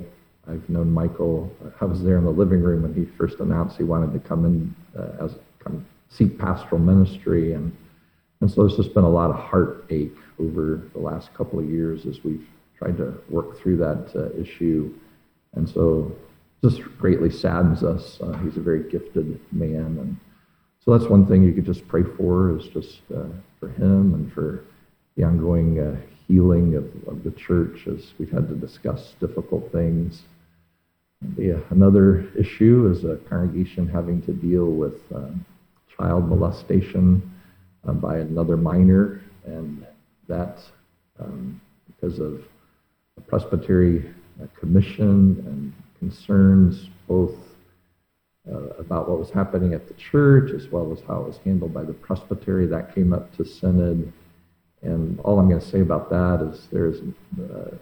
I've 0.48 0.68
known 0.68 0.90
Michael. 0.90 1.52
I 1.80 1.84
was 1.84 2.02
there 2.02 2.18
in 2.18 2.24
the 2.24 2.30
living 2.30 2.62
room 2.62 2.82
when 2.82 2.94
he 2.94 3.04
first 3.16 3.40
announced 3.40 3.76
he 3.76 3.84
wanted 3.84 4.12
to 4.12 4.28
come 4.28 4.44
in 4.44 4.74
uh, 4.98 5.24
as 5.24 5.36
come 5.58 5.84
seek 6.08 6.38
pastoral 6.38 6.80
ministry, 6.80 7.52
and 7.52 7.76
and 8.40 8.50
so 8.50 8.62
there's 8.62 8.76
just 8.76 8.94
been 8.94 9.04
a 9.04 9.10
lot 9.10 9.30
of 9.30 9.36
heartache 9.36 10.16
over 10.38 10.82
the 10.92 10.98
last 10.98 11.32
couple 11.34 11.58
of 11.58 11.68
years 11.68 12.06
as 12.06 12.24
we've 12.24 12.46
tried 12.78 12.96
to 12.96 13.14
work 13.28 13.60
through 13.60 13.76
that 13.76 14.10
uh, 14.16 14.40
issue, 14.40 14.92
and 15.54 15.68
so 15.68 16.10
just 16.62 16.82
greatly 16.98 17.30
saddens 17.30 17.82
us. 17.82 18.18
Uh, 18.20 18.32
he's 18.38 18.56
a 18.56 18.60
very 18.60 18.90
gifted 18.90 19.38
man, 19.52 19.98
and 19.98 20.16
so 20.84 20.96
that's 20.96 21.10
one 21.10 21.26
thing 21.26 21.42
you 21.42 21.52
could 21.52 21.66
just 21.66 21.86
pray 21.86 22.02
for 22.02 22.56
is 22.58 22.66
just 22.68 23.02
uh, 23.14 23.24
for 23.58 23.68
him 23.68 24.14
and 24.14 24.32
for 24.32 24.64
the 25.16 25.24
ongoing 25.24 25.78
uh, 25.78 25.96
healing 26.30 26.76
of, 26.76 26.84
of 27.08 27.24
the 27.24 27.32
church 27.32 27.86
as 27.86 28.12
we've 28.18 28.30
had 28.30 28.48
to 28.48 28.54
discuss 28.54 29.14
difficult 29.20 29.70
things. 29.72 30.22
The, 31.36 31.62
another 31.70 32.28
issue 32.38 32.90
is 32.90 33.04
a 33.04 33.16
congregation 33.28 33.88
having 33.88 34.22
to 34.22 34.32
deal 34.32 34.66
with 34.66 35.00
um, 35.14 35.44
child 35.96 36.28
molestation 36.28 37.30
uh, 37.86 37.92
by 37.92 38.18
another 38.18 38.56
minor, 38.56 39.22
and 39.44 39.84
that 40.28 40.58
um, 41.18 41.60
because 41.86 42.18
of 42.18 42.42
the 43.16 43.22
Presbytery 43.22 44.08
uh, 44.40 44.46
Commission 44.58 45.42
and 45.46 45.72
concerns 45.98 46.88
both 47.06 47.34
uh, 48.50 48.68
about 48.78 49.08
what 49.08 49.18
was 49.18 49.30
happening 49.30 49.74
at 49.74 49.86
the 49.86 49.94
church 49.94 50.52
as 50.52 50.68
well 50.68 50.92
as 50.92 51.00
how 51.06 51.20
it 51.22 51.26
was 51.26 51.38
handled 51.44 51.74
by 51.74 51.84
the 51.84 51.92
presbytery. 51.92 52.66
That 52.66 52.94
came 52.94 53.12
up 53.12 53.36
to 53.36 53.44
synod. 53.44 54.10
And 54.82 55.20
all 55.20 55.38
I'm 55.38 55.48
going 55.48 55.60
to 55.60 55.66
say 55.66 55.80
about 55.80 56.08
that 56.10 56.40
is 56.42 56.68
there's 56.72 57.00
uh, 57.00 57.76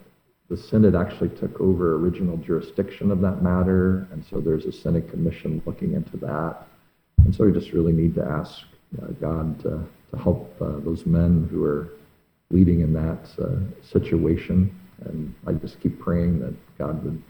the 0.49 0.57
synod 0.57 0.95
actually 0.95 1.28
took 1.31 1.61
over 1.61 1.97
original 1.97 2.37
jurisdiction 2.38 3.11
of 3.11 3.21
that 3.21 3.43
matter, 3.43 4.09
and 4.12 4.25
so 4.25 4.40
there's 4.40 4.64
a 4.64 4.73
synod 4.73 5.11
commission 5.11 5.62
looking 5.67 5.93
into 5.93 6.17
that. 6.19 6.67
And 7.25 7.35
so 7.35 7.45
we 7.45 7.52
just 7.52 7.73
really 7.73 7.93
need 7.93 8.14
to 8.14 8.25
ask 8.25 8.62
uh, 9.02 9.09
God 9.21 9.61
to, 9.61 9.87
to 10.11 10.23
help 10.23 10.57
uh, 10.61 10.78
those 10.78 11.05
men 11.05 11.47
who 11.50 11.64
are 11.64 11.90
leading 12.50 12.81
in 12.81 12.95
that 12.95 13.28
uh, 13.38 13.59
situation. 13.87 14.75
And 15.05 15.35
I 15.47 15.52
just 15.52 15.81
keep 15.81 16.00
praying 16.00 16.40
that 16.40 16.55
God 16.78 17.05
would 17.05 17.23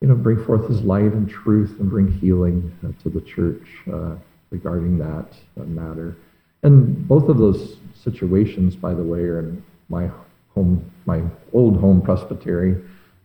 you 0.00 0.08
know, 0.08 0.14
bring 0.14 0.42
forth 0.44 0.68
his 0.68 0.82
light 0.82 1.12
and 1.12 1.28
truth 1.28 1.78
and 1.78 1.90
bring 1.90 2.10
healing 2.10 2.74
uh, 2.84 3.02
to 3.02 3.08
the 3.08 3.20
church 3.20 3.66
uh, 3.92 4.16
regarding 4.50 4.98
that 4.98 5.26
matter. 5.66 6.16
And 6.62 7.06
both 7.06 7.28
of 7.28 7.38
those 7.38 7.76
situations, 8.04 8.76
by 8.76 8.94
the 8.94 9.02
way, 9.02 9.20
are 9.20 9.40
in 9.40 9.64
my 9.88 10.10
home, 10.54 10.90
my 11.06 11.22
old 11.52 11.80
home 11.80 12.00
presbytery, 12.00 12.80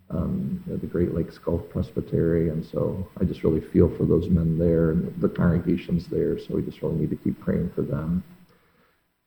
um, 0.09 0.63
the 0.65 0.87
Great 0.87 1.13
Lakes 1.13 1.37
Gulf 1.37 1.69
Presbytery. 1.69 2.49
And 2.49 2.65
so 2.65 3.07
I 3.19 3.25
just 3.25 3.43
really 3.43 3.61
feel 3.61 3.89
for 3.95 4.05
those 4.05 4.27
men 4.29 4.57
there 4.57 4.91
and 4.91 5.21
the 5.21 5.29
congregations 5.29 6.07
there. 6.07 6.39
So 6.39 6.55
we 6.55 6.63
just 6.63 6.81
really 6.81 6.95
need 6.95 7.11
to 7.11 7.15
keep 7.15 7.39
praying 7.39 7.71
for 7.75 7.83
them. 7.83 8.23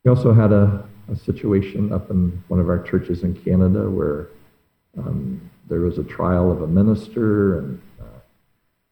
We 0.04 0.09
also 0.09 0.32
had 0.32 0.50
a, 0.50 0.85
a 1.12 1.14
situation 1.14 1.92
up 1.92 2.11
in 2.11 2.42
one 2.49 2.59
of 2.59 2.68
our 2.68 2.82
churches 2.82 3.23
in 3.23 3.35
Canada 3.35 3.88
where 3.88 4.28
um, 4.99 5.40
there 5.68 5.80
was 5.80 5.99
a 5.99 6.04
trial 6.04 6.50
of 6.50 6.62
a 6.62 6.66
minister, 6.66 7.59
and 7.59 7.80
uh, 8.00 8.18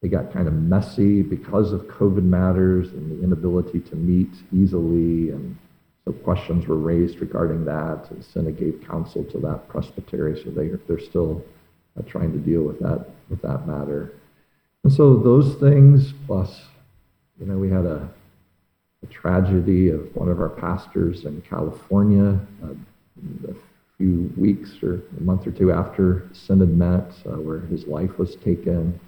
it 0.03 0.09
got 0.09 0.33
kind 0.33 0.47
of 0.47 0.55
messy 0.55 1.23
because 1.23 1.73
of 1.73 1.83
COVID 1.83 2.23
matters 2.23 2.93
and 2.93 3.11
the 3.11 3.25
inability 3.25 3.81
to 3.81 3.97
meet 3.97 4.31
easily. 4.53 5.31
And 5.31 5.59
questions 6.13 6.67
were 6.67 6.77
raised 6.77 7.21
regarding 7.21 7.65
that. 7.65 8.11
And 8.11 8.25
Synod 8.25 8.59
gave 8.59 8.85
counsel 8.87 9.25
to 9.25 9.39
that 9.39 9.69
presbytery, 9.69 10.41
so 10.43 10.51
they, 10.51 10.69
they're 10.87 11.01
still 11.01 11.45
uh, 11.99 12.03
trying 12.03 12.33
to 12.33 12.39
deal 12.39 12.63
with 12.63 12.79
that, 12.81 13.07
with 13.29 13.43
that 13.43 13.67
matter. 13.67 14.13
And 14.85 14.93
so 14.93 15.17
those 15.17 15.57
things, 15.57 16.13
plus, 16.27 16.63
you 17.39 17.47
know, 17.47 17.59
we 17.59 17.71
had 17.71 17.85
a, 17.85 18.09
a 19.03 19.07
tragedy 19.07 19.91
of 19.91 20.15
one 20.15 20.29
of 20.29 20.41
our 20.41 20.49
pastors 20.49 21.25
in 21.25 21.43
California. 21.43 22.41
Uh, 22.63 23.53
few 24.01 24.33
weeks 24.39 24.83
or 24.83 25.03
a 25.19 25.23
month 25.23 25.47
or 25.47 25.51
two 25.51 25.71
after 25.71 26.27
Synod 26.33 26.75
met, 26.75 27.13
uh, 27.27 27.37
where 27.37 27.61
his 27.61 27.87
life 27.87 28.19
was 28.19 28.35
taken. 28.37 28.99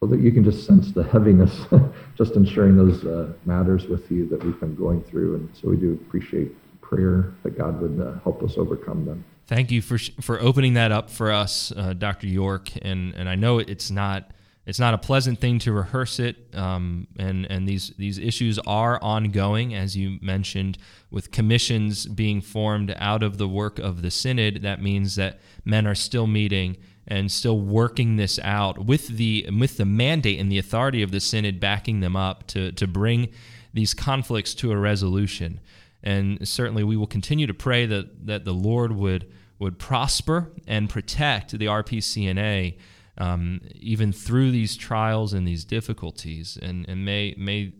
So 0.00 0.06
that 0.06 0.20
you 0.20 0.30
can 0.30 0.44
just 0.44 0.64
sense 0.64 0.92
the 0.92 1.02
heaviness 1.02 1.66
just 2.16 2.36
in 2.36 2.44
sharing 2.44 2.76
those 2.76 3.04
uh, 3.04 3.32
matters 3.44 3.86
with 3.86 4.08
you 4.12 4.28
that 4.28 4.44
we've 4.44 4.58
been 4.60 4.76
going 4.76 5.02
through. 5.02 5.34
And 5.34 5.48
so 5.60 5.68
we 5.68 5.76
do 5.76 5.94
appreciate 5.94 6.52
prayer 6.80 7.32
that 7.42 7.58
God 7.58 7.80
would 7.80 8.00
uh, 8.00 8.20
help 8.22 8.42
us 8.44 8.56
overcome 8.56 9.04
them. 9.04 9.24
Thank 9.48 9.72
you 9.72 9.82
for 9.82 9.98
for 10.20 10.40
opening 10.40 10.74
that 10.74 10.92
up 10.92 11.10
for 11.10 11.32
us, 11.32 11.72
uh, 11.76 11.94
Dr. 11.94 12.28
York. 12.28 12.70
And 12.80 13.12
and 13.14 13.28
I 13.28 13.34
know 13.34 13.58
it's 13.58 13.90
not 13.90 14.30
it's 14.66 14.78
not 14.78 14.94
a 14.94 14.98
pleasant 14.98 15.40
thing 15.40 15.58
to 15.60 15.72
rehearse 15.72 16.20
it, 16.20 16.36
um, 16.54 17.08
and 17.18 17.46
and 17.50 17.66
these 17.66 17.94
these 17.96 18.18
issues 18.18 18.58
are 18.60 19.02
ongoing, 19.02 19.74
as 19.74 19.96
you 19.96 20.18
mentioned, 20.20 20.78
with 21.10 21.32
commissions 21.32 22.06
being 22.06 22.40
formed 22.40 22.94
out 22.98 23.22
of 23.22 23.38
the 23.38 23.48
work 23.48 23.78
of 23.78 24.02
the 24.02 24.10
synod. 24.10 24.62
That 24.62 24.80
means 24.80 25.16
that 25.16 25.40
men 25.64 25.86
are 25.86 25.94
still 25.94 26.26
meeting 26.26 26.76
and 27.08 27.32
still 27.32 27.58
working 27.58 28.16
this 28.16 28.38
out 28.44 28.84
with 28.84 29.08
the 29.08 29.48
with 29.58 29.78
the 29.78 29.84
mandate 29.84 30.38
and 30.38 30.52
the 30.52 30.58
authority 30.58 31.02
of 31.02 31.10
the 31.10 31.20
synod 31.20 31.58
backing 31.58 32.00
them 32.00 32.14
up 32.14 32.46
to 32.46 32.70
to 32.72 32.86
bring 32.86 33.28
these 33.74 33.94
conflicts 33.94 34.54
to 34.54 34.70
a 34.70 34.76
resolution. 34.76 35.58
And 36.02 36.46
certainly, 36.46 36.84
we 36.84 36.96
will 36.96 37.08
continue 37.08 37.46
to 37.48 37.54
pray 37.54 37.86
that 37.86 38.26
that 38.26 38.44
the 38.44 38.54
Lord 38.54 38.92
would 38.92 39.32
would 39.58 39.78
prosper 39.78 40.52
and 40.68 40.88
protect 40.88 41.50
the 41.50 41.66
RPCNA 41.66 42.76
um, 43.18 43.60
even 43.74 44.12
through 44.12 44.52
these 44.52 44.76
trials 44.76 45.32
and 45.32 45.46
these 45.46 45.64
difficulties, 45.64 46.56
and, 46.60 46.88
and 46.88 47.04
may 47.04 47.34
may 47.36 47.72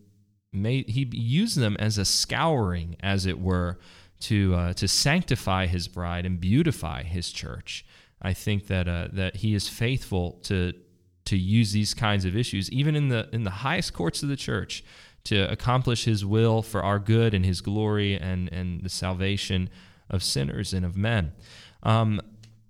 may 0.53 0.83
he 0.83 1.09
use 1.13 1.55
them 1.55 1.77
as 1.79 1.97
a 1.97 2.05
scouring, 2.05 2.97
as 3.01 3.25
it 3.25 3.41
were, 3.41 3.79
to 4.21 4.55
uh, 4.55 4.73
to 4.75 4.89
sanctify 4.89 5.67
his 5.67 5.87
bride 5.87 6.27
and 6.27 6.41
beautify 6.41 7.05
his 7.05 7.31
church. 7.31 7.85
I 8.21 8.33
think 8.33 8.67
that 8.67 8.89
uh, 8.89 9.09
that 9.13 9.37
he 9.37 9.55
is 9.55 9.69
faithful 9.69 10.33
to 10.45 10.73
to 11.27 11.37
use 11.37 11.73
these 11.73 11.95
kinds 11.95 12.25
of 12.25 12.37
issues, 12.37 12.71
even 12.71 12.97
in 12.97 13.09
the 13.09 13.29
in 13.33 13.45
the 13.45 13.51
highest 13.51 13.93
courts 13.93 14.23
of 14.23 14.29
the 14.29 14.37
church, 14.37 14.83
to 15.25 15.51
accomplish 15.51 16.05
his 16.05 16.25
will 16.25 16.63
for 16.63 16.83
our 16.83 16.99
good 16.99 17.35
and 17.35 17.45
his 17.45 17.61
glory 17.61 18.15
and 18.19 18.53
and 18.53 18.83
the 18.83 18.89
salvation 18.89 19.71
of 20.11 20.23
sinners 20.23 20.73
and 20.73 20.85
of 20.85 20.97
men. 20.97 21.33
Um, 21.83 22.21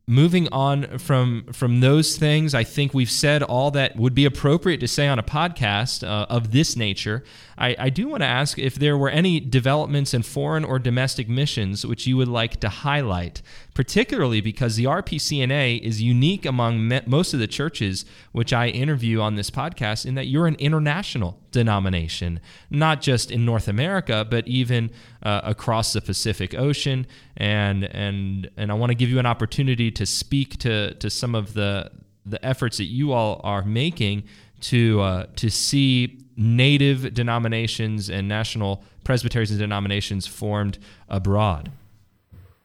moving 0.09 0.49
on 0.49 0.99
from 0.99 1.45
from 1.53 1.81
those 1.81 2.17
things, 2.17 2.55
I 2.55 2.65
think 2.65 2.95
we've 2.95 3.11
said 3.11 3.43
all 3.43 3.71
that 3.73 3.97
would 3.97 4.15
be 4.15 4.25
appropriate 4.25 4.79
to 4.81 4.89
say 4.89 5.07
on 5.07 5.19
a 5.19 5.23
podcast 5.23 6.03
uh, 6.03 6.27
of 6.31 6.51
this 6.51 6.77
nature. 6.77 7.23
I, 7.59 7.77
I 7.79 7.91
do 7.91 8.09
want 8.09 8.23
to 8.23 8.27
ask 8.27 8.59
if 8.59 8.75
there 8.77 8.97
were 8.97 9.11
any 9.11 9.39
developments 9.39 10.15
in 10.15 10.23
foreign 10.23 10.65
or 10.65 10.79
domestic 10.79 11.29
missions 11.29 11.85
which 11.87 12.07
you 12.07 12.17
would 12.17 12.29
like 12.29 12.59
to 12.61 12.69
highlight, 12.69 13.43
particularly 13.79 14.41
because 14.41 14.75
the 14.75 14.83
RPCNA 14.87 15.81
is 15.83 16.03
unique 16.03 16.45
among 16.45 16.89
me- 16.89 17.01
most 17.07 17.33
of 17.33 17.39
the 17.39 17.47
churches 17.47 18.05
which 18.33 18.53
I 18.53 18.67
interview 18.67 19.21
on 19.21 19.37
this 19.37 19.53
podcast 19.53 20.05
in 20.05 20.17
that 20.17 20.27
you're 20.27 20.49
an 20.49 20.57
international 20.57 21.39
denomination, 21.53 22.41
not 22.71 23.01
just 23.01 23.31
in 23.31 23.45
North 23.45 23.69
America, 23.69 24.27
but 24.29 24.49
even 24.49 24.91
uh, 25.23 25.43
across 25.45 25.93
the 25.93 26.01
Pacific 26.01 26.59
Ocean. 26.59 27.07
And 27.37 27.85
and 27.85 28.51
and 28.57 28.73
I 28.73 28.75
want 28.75 28.91
to 28.91 28.97
give 28.97 29.11
you 29.11 29.21
an 29.21 29.27
opportunity 29.27 29.93
to 29.93 30.05
speak 30.05 30.59
to 30.59 30.95
to 30.95 31.09
some 31.09 31.37
of 31.37 31.55
the 31.55 31.93
the 32.27 32.45
efforts 32.45 32.79
that 32.79 32.87
you 32.87 33.13
all 33.13 33.41
are 33.45 33.63
making 33.63 34.25
to 34.63 35.01
uh, 35.03 35.27
to 35.37 35.49
see 35.53 36.19
native 36.37 37.15
denominations 37.15 38.11
and 38.11 38.27
national 38.27 38.83
presbyteries 39.05 39.53
and 39.53 39.61
denominations 39.61 40.27
formed 40.27 40.79
abroad. 41.09 41.71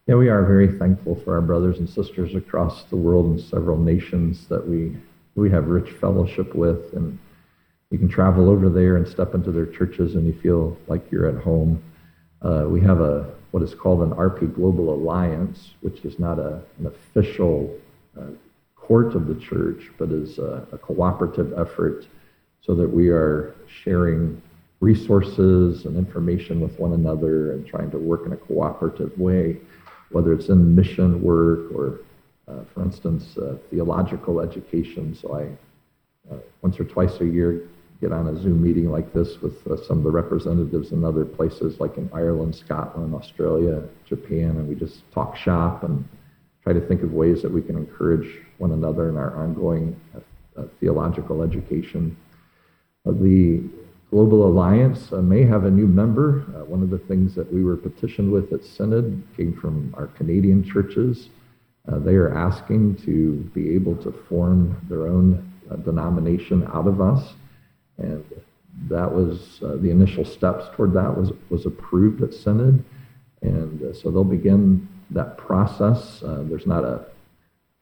Yeah, 0.05 0.15
we 0.15 0.27
are 0.27 0.43
very 0.43 0.67
thankful 0.67 1.15
for 1.15 1.35
our 1.35 1.41
brothers 1.41 1.79
and 1.79 1.89
sisters 1.89 2.35
across 2.35 2.83
the 2.85 2.97
world 2.97 3.25
and 3.27 3.39
several 3.39 3.77
nations 3.77 4.47
that 4.47 4.67
we 4.67 4.97
we 5.35 5.49
have 5.49 5.67
rich 5.67 5.91
fellowship 5.91 6.53
with, 6.53 6.93
and 6.93 7.17
you 7.89 7.97
can 7.97 8.09
travel 8.09 8.49
over 8.49 8.69
there 8.69 8.97
and 8.97 9.07
step 9.07 9.33
into 9.33 9.49
their 9.51 9.65
churches, 9.65 10.15
and 10.15 10.27
you 10.27 10.33
feel 10.33 10.77
like 10.87 11.09
you're 11.09 11.27
at 11.27 11.41
home. 11.41 11.81
Uh, 12.41 12.65
we 12.67 12.81
have 12.81 12.99
a 12.99 13.33
what 13.51 13.63
is 13.63 13.73
called 13.73 14.01
an 14.01 14.09
RP 14.11 14.53
Global 14.53 14.93
Alliance, 14.93 15.71
which 15.79 16.03
is 16.03 16.19
not 16.19 16.37
a, 16.37 16.61
an 16.79 16.87
official 16.87 17.73
uh, 18.19 18.25
court 18.75 19.15
of 19.15 19.27
the 19.27 19.35
church, 19.35 19.89
but 19.97 20.11
is 20.11 20.37
a, 20.37 20.67
a 20.73 20.77
cooperative 20.77 21.53
effort 21.57 22.07
so 22.59 22.75
that 22.75 22.89
we 22.89 23.07
are 23.07 23.55
sharing 23.67 24.41
resources 24.81 25.85
and 25.85 25.95
information 25.95 26.59
with 26.59 26.77
one 26.77 26.91
another 26.91 27.53
and 27.53 27.65
trying 27.65 27.89
to 27.89 27.97
work 27.97 28.25
in 28.25 28.33
a 28.33 28.37
cooperative 28.37 29.17
way, 29.17 29.57
whether 30.13 30.33
it's 30.33 30.49
in 30.49 30.75
mission 30.75 31.21
work 31.21 31.71
or, 31.73 31.99
uh, 32.47 32.63
for 32.73 32.83
instance, 32.83 33.37
uh, 33.37 33.57
theological 33.69 34.39
education. 34.39 35.15
So 35.15 35.35
I, 35.35 36.33
uh, 36.33 36.37
once 36.61 36.79
or 36.79 36.85
twice 36.85 37.19
a 37.21 37.25
year, 37.25 37.67
get 37.99 38.11
on 38.11 38.27
a 38.27 38.41
Zoom 38.41 38.61
meeting 38.61 38.91
like 38.91 39.13
this 39.13 39.41
with 39.41 39.65
uh, 39.67 39.77
some 39.85 39.97
of 39.97 40.03
the 40.03 40.11
representatives 40.11 40.91
in 40.91 41.05
other 41.05 41.23
places 41.23 41.79
like 41.79 41.97
in 41.97 42.09
Ireland, 42.13 42.53
Scotland, 42.53 43.15
Australia, 43.15 43.81
Japan, 44.05 44.51
and 44.51 44.67
we 44.67 44.75
just 44.75 45.09
talk 45.11 45.37
shop 45.37 45.83
and 45.83 46.03
try 46.63 46.73
to 46.73 46.81
think 46.81 47.01
of 47.01 47.13
ways 47.13 47.41
that 47.41 47.51
we 47.51 47.61
can 47.61 47.77
encourage 47.77 48.41
one 48.57 48.71
another 48.71 49.09
in 49.09 49.17
our 49.17 49.35
ongoing 49.35 49.99
uh, 50.15 50.59
uh 50.59 50.65
theological 50.79 51.43
education. 51.43 52.15
The 53.05 53.63
Global 54.13 54.45
Alliance 54.45 55.11
uh, 55.11 55.23
may 55.23 55.43
have 55.43 55.65
a 55.65 55.71
new 55.71 55.87
member. 55.87 56.41
one 56.67 56.83
of 56.83 56.91
the 56.91 56.99
things 56.99 57.33
that 57.33 57.51
we 57.51 57.63
were 57.63 57.75
petitioned 57.75 58.31
with 58.31 58.53
at 58.53 58.63
Synod 58.63 59.23
came 59.35 59.53
from 59.53 59.91
our 59.97 60.05
Canadian 60.05 60.63
churches. 60.63 61.29
they 61.87 62.13
are 62.13 62.31
asking 62.31 62.95
to 62.97 63.37
be 63.55 63.73
able 63.73 63.95
to 64.03 64.11
form 64.29 64.77
their 64.87 65.07
own 65.07 65.51
denomination 65.83 66.63
out 66.73 66.87
of 66.87 67.01
us. 67.01 67.33
And 67.97 68.23
that 68.87 69.11
was 69.11 69.59
uh, 69.63 69.77
the 69.77 69.89
initial 69.89 70.25
steps 70.25 70.65
toward 70.75 70.93
that 70.93 71.17
was, 71.17 71.31
was 71.49 71.65
approved 71.65 72.21
at 72.21 72.35
Synod. 72.35 72.83
And 73.41 73.81
uh, 73.81 73.93
so 73.93 74.11
they'll 74.11 74.23
begin 74.23 74.87
that 75.09 75.37
process. 75.37 76.21
Uh, 76.21 76.43
there's 76.47 76.67
not 76.67 76.83
a, 76.83 77.05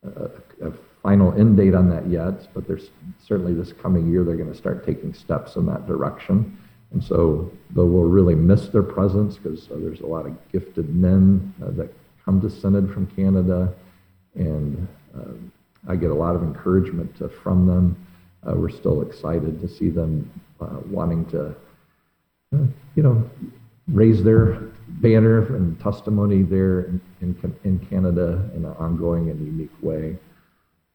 a, 0.03 0.67
a, 0.67 0.71
final 1.01 1.33
end 1.33 1.57
date 1.57 1.73
on 1.73 1.89
that 1.89 2.07
yet, 2.07 2.53
but 2.53 2.67
there's 2.67 2.89
certainly 3.19 3.53
this 3.53 3.73
coming 3.73 4.11
year 4.11 4.23
they're 4.23 4.35
going 4.35 4.51
to 4.51 4.57
start 4.57 4.85
taking 4.85 5.13
steps 5.13 5.55
in 5.55 5.65
that 5.65 5.87
direction. 5.87 6.57
And 6.91 7.03
so 7.03 7.51
though 7.71 7.85
we'll 7.85 8.09
really 8.09 8.35
miss 8.35 8.67
their 8.67 8.83
presence 8.83 9.37
because 9.37 9.69
uh, 9.71 9.75
there's 9.77 10.01
a 10.01 10.05
lot 10.05 10.25
of 10.25 10.51
gifted 10.51 10.93
men 10.93 11.53
uh, 11.63 11.71
that 11.71 11.93
come 12.23 12.41
to 12.41 12.49
Synod 12.49 12.93
from 12.93 13.07
Canada, 13.07 13.73
and 14.35 14.87
uh, 15.17 15.33
I 15.87 15.95
get 15.95 16.11
a 16.11 16.15
lot 16.15 16.35
of 16.35 16.43
encouragement 16.43 17.15
from 17.41 17.65
them 17.65 17.95
uh, 18.47 18.53
we're 18.55 18.69
still 18.69 19.01
excited 19.01 19.61
to 19.61 19.67
see 19.67 19.89
them 19.89 20.29
uh, 20.59 20.79
wanting 20.89 21.25
to, 21.27 21.55
uh, 22.55 22.65
you 22.95 23.03
know, 23.03 23.29
raise 23.87 24.23
their 24.23 24.53
banner 24.87 25.55
and 25.55 25.79
testimony 25.79 26.41
there 26.41 26.81
in, 26.81 27.01
in, 27.21 27.55
in 27.63 27.79
Canada 27.87 28.49
in 28.55 28.65
an 28.65 28.73
ongoing 28.79 29.29
and 29.29 29.45
unique 29.45 29.71
way. 29.81 30.17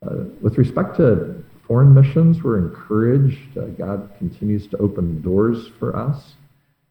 Uh, 0.05 0.25
with 0.41 0.59
respect 0.59 0.97
to 0.97 1.45
foreign 1.67 1.95
missions, 1.95 2.43
we're 2.43 2.59
encouraged. 2.59 3.57
Uh, 3.57 3.67
God 3.67 4.11
continues 4.19 4.67
to 4.69 4.76
open 4.79 5.21
doors 5.23 5.69
for 5.79 5.97
us. 5.97 6.35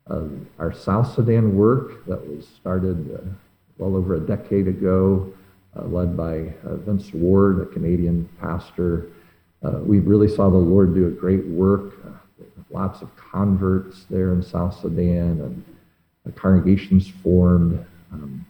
Uh, 0.09 0.27
our 0.59 0.71
South 0.73 1.13
Sudan 1.13 1.55
work 1.55 2.05
that 2.05 2.25
was 2.27 2.47
started 2.47 3.37
well 3.77 3.95
over 3.95 4.15
a 4.15 4.19
decade 4.19 4.67
ago, 4.67 5.33
led 5.75 6.15
by 6.15 6.53
Vince 6.63 7.11
Ward, 7.13 7.61
a 7.61 7.65
Canadian 7.65 8.29
pastor, 8.39 9.09
uh, 9.65 9.79
we 9.79 9.99
really 9.99 10.27
saw 10.27 10.49
the 10.49 10.57
Lord 10.57 10.93
do 10.93 11.07
a 11.07 11.11
great 11.11 11.45
work. 11.45 11.93
Uh, 12.05 12.43
lots 12.69 13.01
of 13.01 13.15
converts 13.15 14.05
there 14.09 14.33
in 14.33 14.43
South 14.43 14.79
Sudan 14.79 15.41
and 15.41 15.63
uh, 16.27 16.31
congregations 16.39 17.07
formed. 17.23 17.83
Um, 18.11 18.45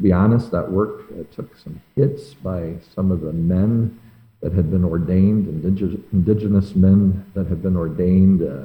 to 0.00 0.02
be 0.02 0.12
honest, 0.14 0.50
that 0.50 0.72
work 0.72 1.02
uh, 1.12 1.24
took 1.30 1.54
some 1.58 1.78
hits 1.94 2.32
by 2.32 2.72
some 2.94 3.10
of 3.10 3.20
the 3.20 3.34
men 3.34 4.00
that 4.40 4.50
had 4.50 4.70
been 4.70 4.82
ordained, 4.82 5.46
indigenous, 5.46 6.00
indigenous 6.10 6.74
men 6.74 7.26
that 7.34 7.46
had 7.46 7.62
been 7.62 7.76
ordained, 7.76 8.42
uh, 8.42 8.64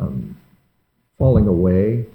um, 0.00 0.34
falling 1.18 1.46
away. 1.48 2.06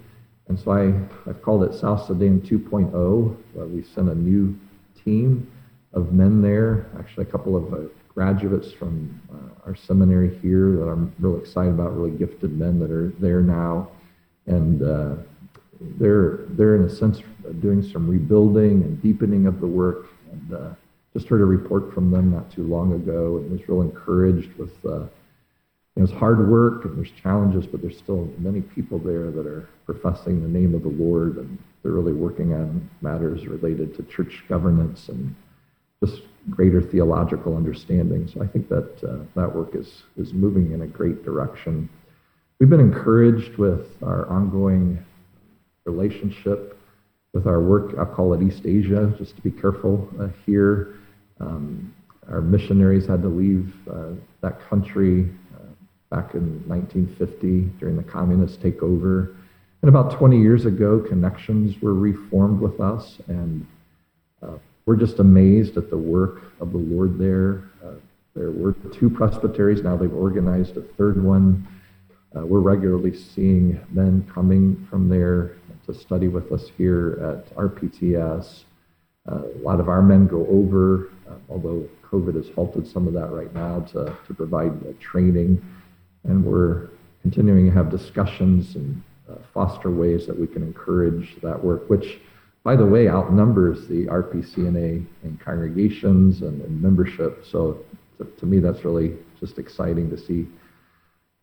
And 0.48 0.60
so 0.60 0.72
I, 0.72 1.30
I've 1.30 1.44
called 1.44 1.64
it 1.64 1.76
South 1.76 2.08
Sudan 2.08 2.42
2.0. 2.42 3.70
we 3.70 3.84
sent 3.84 4.10
a 4.10 4.16
new 4.16 4.60
team 5.06 5.52
of 5.94 6.12
men 6.12 6.42
there, 6.42 6.88
actually 6.98 7.28
a 7.28 7.30
couple 7.30 7.56
of 7.56 7.72
uh, 7.72 7.88
graduates 8.16 8.72
from 8.72 9.22
uh, 9.32 9.68
our 9.68 9.76
seminary 9.76 10.40
here 10.40 10.72
that 10.78 10.90
I'm 10.90 11.14
really 11.20 11.40
excited 11.40 11.72
about, 11.72 11.96
really 11.96 12.18
gifted 12.18 12.58
men 12.58 12.80
that 12.80 12.90
are 12.90 13.14
there 13.20 13.42
now. 13.42 13.90
And 14.48 14.82
uh, 14.82 15.22
they're, 15.80 16.40
they're, 16.50 16.76
in 16.76 16.84
a 16.84 16.90
sense, 16.90 17.22
doing 17.60 17.84
some 17.84 18.08
rebuilding 18.08 18.84
and 18.84 19.02
deepening 19.02 19.48
of 19.48 19.60
the 19.60 19.68
work. 19.68 20.08
And 20.32 20.54
uh, 20.54 20.70
just 21.14 21.28
heard 21.28 21.42
a 21.42 21.46
report 21.46 21.94
from 21.94 22.10
them 22.10 22.32
not 22.32 22.52
too 22.52 22.64
long 22.64 22.94
ago 22.94 23.38
and 23.38 23.52
was 23.52 23.68
real 23.68 23.82
encouraged 23.82 24.54
with 24.58 24.74
uh, 24.86 25.06
you 25.96 26.02
know, 26.02 26.04
it's 26.06 26.14
hard 26.14 26.50
work 26.50 26.86
and 26.86 26.98
there's 26.98 27.12
challenges, 27.12 27.68
but 27.68 27.82
there's 27.82 27.98
still 27.98 28.28
many 28.40 28.62
people 28.62 28.98
there 28.98 29.30
that 29.30 29.46
are 29.46 29.70
professing 29.86 30.42
the 30.42 30.48
name 30.48 30.74
of 30.74 30.82
the 30.82 30.90
Lord 30.90 31.38
and 31.38 31.58
they're 31.84 31.92
really 31.92 32.14
working 32.14 32.54
on 32.54 32.90
matters 33.02 33.46
related 33.46 33.96
to 33.96 34.04
church 34.04 34.44
governance 34.50 35.10
and 35.10 35.36
just 36.04 36.24
greater 36.50 36.82
theological 36.82 37.56
understanding. 37.56 38.28
So 38.28 38.42
I 38.42 38.48
think 38.48 38.70
that 38.70 39.04
uh, 39.04 39.24
that 39.36 39.56
work 39.56 39.76
is, 39.76 40.04
is 40.18 40.34
moving 40.34 40.72
in 40.72 40.82
a 40.82 40.88
great 40.88 41.24
direction. 41.24 41.88
We've 42.60 42.70
been 42.70 42.80
encouraged 42.80 43.58
with 43.58 44.02
our 44.02 44.28
ongoing 44.30 45.04
relationship 45.86 46.78
with 47.34 47.48
our 47.48 47.60
work. 47.60 47.96
I'll 47.98 48.06
call 48.06 48.34
it 48.34 48.42
East 48.42 48.66
Asia, 48.66 49.14
just 49.18 49.36
to 49.36 49.42
be 49.42 49.52
careful 49.52 50.08
uh, 50.20 50.28
here. 50.46 50.96
Um, 51.40 51.94
our 52.30 52.42
missionaries 52.42 53.06
had 53.06 53.22
to 53.22 53.28
leave 53.28 53.74
uh, 53.92 54.12
that 54.42 54.62
country 54.70 55.30
uh, 55.56 55.66
back 56.10 56.36
in 56.36 56.64
1950 56.68 57.80
during 57.80 57.98
the 57.98 58.04
communist 58.04 58.62
takeover. 58.62 59.36
And 59.82 59.90
about 59.90 60.18
20 60.18 60.40
years 60.40 60.66
ago, 60.66 61.00
connections 61.00 61.82
were 61.82 61.94
reformed 61.94 62.62
with 62.62 62.80
us, 62.80 63.18
and 63.28 63.68
uh, 64.42 64.58
we're 64.86 64.96
just 64.96 65.20
amazed 65.20 65.76
at 65.76 65.90
the 65.90 65.98
work 65.98 66.42
of 66.62 66.72
the 66.72 66.78
Lord 66.78 67.18
there. 67.18 67.64
Uh, 67.84 67.96
there 68.36 68.52
were 68.52 68.74
two 68.94 69.10
presbyteries. 69.10 69.84
Now 69.84 69.98
they've 69.98 70.14
organized 70.14 70.78
a 70.78 70.82
third 70.82 71.22
one. 71.24 71.68
Uh, 72.36 72.46
we're 72.46 72.60
regularly 72.60 73.16
seeing 73.16 73.80
men 73.92 74.28
coming 74.34 74.88
from 74.90 75.08
there 75.08 75.56
to 75.86 75.94
study 75.94 76.28
with 76.28 76.52
us 76.52 76.70
here 76.78 77.20
at 77.22 77.56
RPTS. 77.56 78.64
Uh, 79.32 79.42
a 79.56 79.62
lot 79.62 79.80
of 79.80 79.88
our 79.88 80.02
men 80.02 80.28
go 80.28 80.46
over, 80.48 81.10
uh, 81.30 81.36
although 81.50 81.88
COVID 82.12 82.36
has 82.36 82.50
halted 82.56 82.88
some 82.88 83.08
of 83.08 83.14
that 83.14 83.32
right 83.32 83.54
now, 83.54 83.82
to, 83.92 84.16
to 84.28 84.34
provide 84.34 85.00
training. 85.00 85.64
And 86.24 86.44
we're 86.44 86.90
continuing 87.22 87.66
to 87.66 87.72
have 87.72 87.90
discussions 87.90 88.76
and 88.76 89.02
uh, 89.30 89.36
foster 89.54 89.92
ways 89.92 90.28
that 90.28 90.38
we 90.38 90.48
can 90.48 90.64
encourage 90.64 91.38
that 91.42 91.64
work, 91.64 91.90
which 91.90 92.20
by 92.64 92.78
the 92.78 92.86
way, 92.86 93.10
outnumbers 93.10 93.88
the 93.88 94.06
RPCNA 94.06 95.06
in 95.24 95.40
congregations 95.44 96.42
and, 96.42 96.62
and 96.62 96.82
membership. 96.82 97.46
So 97.46 97.80
to, 98.18 98.26
to, 98.26 98.46
me, 98.46 98.60
that's 98.60 98.86
really 98.86 99.18
just 99.40 99.60
exciting 99.60 100.10
to 100.10 100.18
see, 100.18 100.48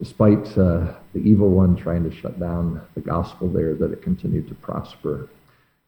despite 0.03 0.47
uh, 0.59 0.95
the 1.13 1.21
evil 1.23 1.51
one 1.51 1.77
trying 1.77 2.09
to 2.09 2.15
shut 2.15 2.41
down 2.41 2.81
the 2.95 3.01
gospel 3.01 3.49
there, 3.49 3.75
that 3.75 3.93
it 3.93 4.03
continued 4.03 4.49
to 4.49 4.55
prosper. 4.57 5.29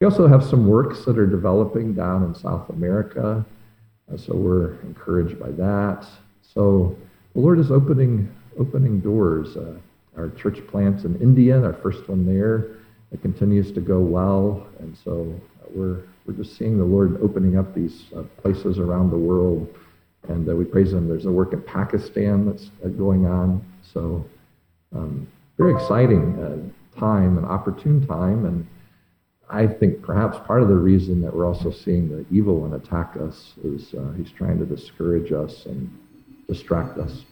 We 0.01 0.05
also 0.07 0.27
have 0.27 0.45
some 0.45 0.67
works 0.67 1.05
that 1.05 1.19
are 1.19 1.27
developing 1.27 1.95
down 1.95 2.23
in 2.25 2.35
South 2.35 2.69
America, 2.69 3.45
uh, 4.13 4.17
so 4.17 4.35
we're 4.35 4.81
encouraged 4.83 5.39
by 5.39 5.51
that. 5.53 6.07
So 6.43 6.97
the 7.35 7.41
Lord 7.41 7.59
is 7.59 7.71
opening 7.71 8.33
opening 8.59 9.01
doors. 9.01 9.57
Uh, 9.57 9.75
our 10.17 10.29
church 10.31 10.65
plants 10.67 11.05
in 11.05 11.19
India, 11.23 11.59
our 11.63 11.73
first 11.73 12.07
one 12.07 12.27
there 12.27 12.77
it 13.13 13.21
continues 13.21 13.71
to 13.73 13.81
go 13.81 14.01
well. 14.01 14.67
And 14.79 14.97
so 15.05 15.39
uh, 15.63 15.67
we're, 15.75 15.99
we're 16.27 16.35
just 16.35 16.57
seeing 16.57 16.79
the 16.79 16.85
Lord 16.85 17.21
opening 17.23 17.59
up 17.59 17.75
these 17.75 18.05
uh, 18.17 18.23
places 18.41 18.79
around 18.79 19.11
the 19.11 19.19
world. 19.19 19.73
And 20.29 20.49
uh, 20.49 20.57
we 20.57 20.65
praise 20.65 20.93
Him. 20.93 21.09
There's 21.09 21.27
a 21.27 21.33
work 21.33 21.53
in 21.53 21.63
Pakistan 21.63 22.47
that's 22.47 22.69
going 22.97 23.27
on. 23.27 23.65
So, 23.93 24.25
um, 24.95 25.27
very 25.59 25.75
exciting 25.75 26.39
uh, 26.43 26.99
time, 26.99 27.39
an 27.39 27.45
opportune 27.45 28.07
time. 28.07 28.45
And 28.47 28.67
I 29.51 29.67
think 29.67 30.03
perhaps 30.03 30.39
part 30.47 30.63
of 30.63 30.69
the 30.69 30.77
reason 30.77 31.21
that 31.23 31.35
we're 31.35 31.47
also 31.47 31.71
seeing 31.71 32.09
the 32.09 32.25
evil 32.35 32.61
one 32.61 32.75
attack 32.75 33.17
us 33.21 33.55
is 33.63 33.95
uh, 33.95 34.13
he's 34.17 34.31
trying 34.31 34.59
to 34.59 34.67
discourage 34.67 35.33
us 35.33 35.67
and 35.67 35.91
distract 36.49 36.99
us 36.99 37.25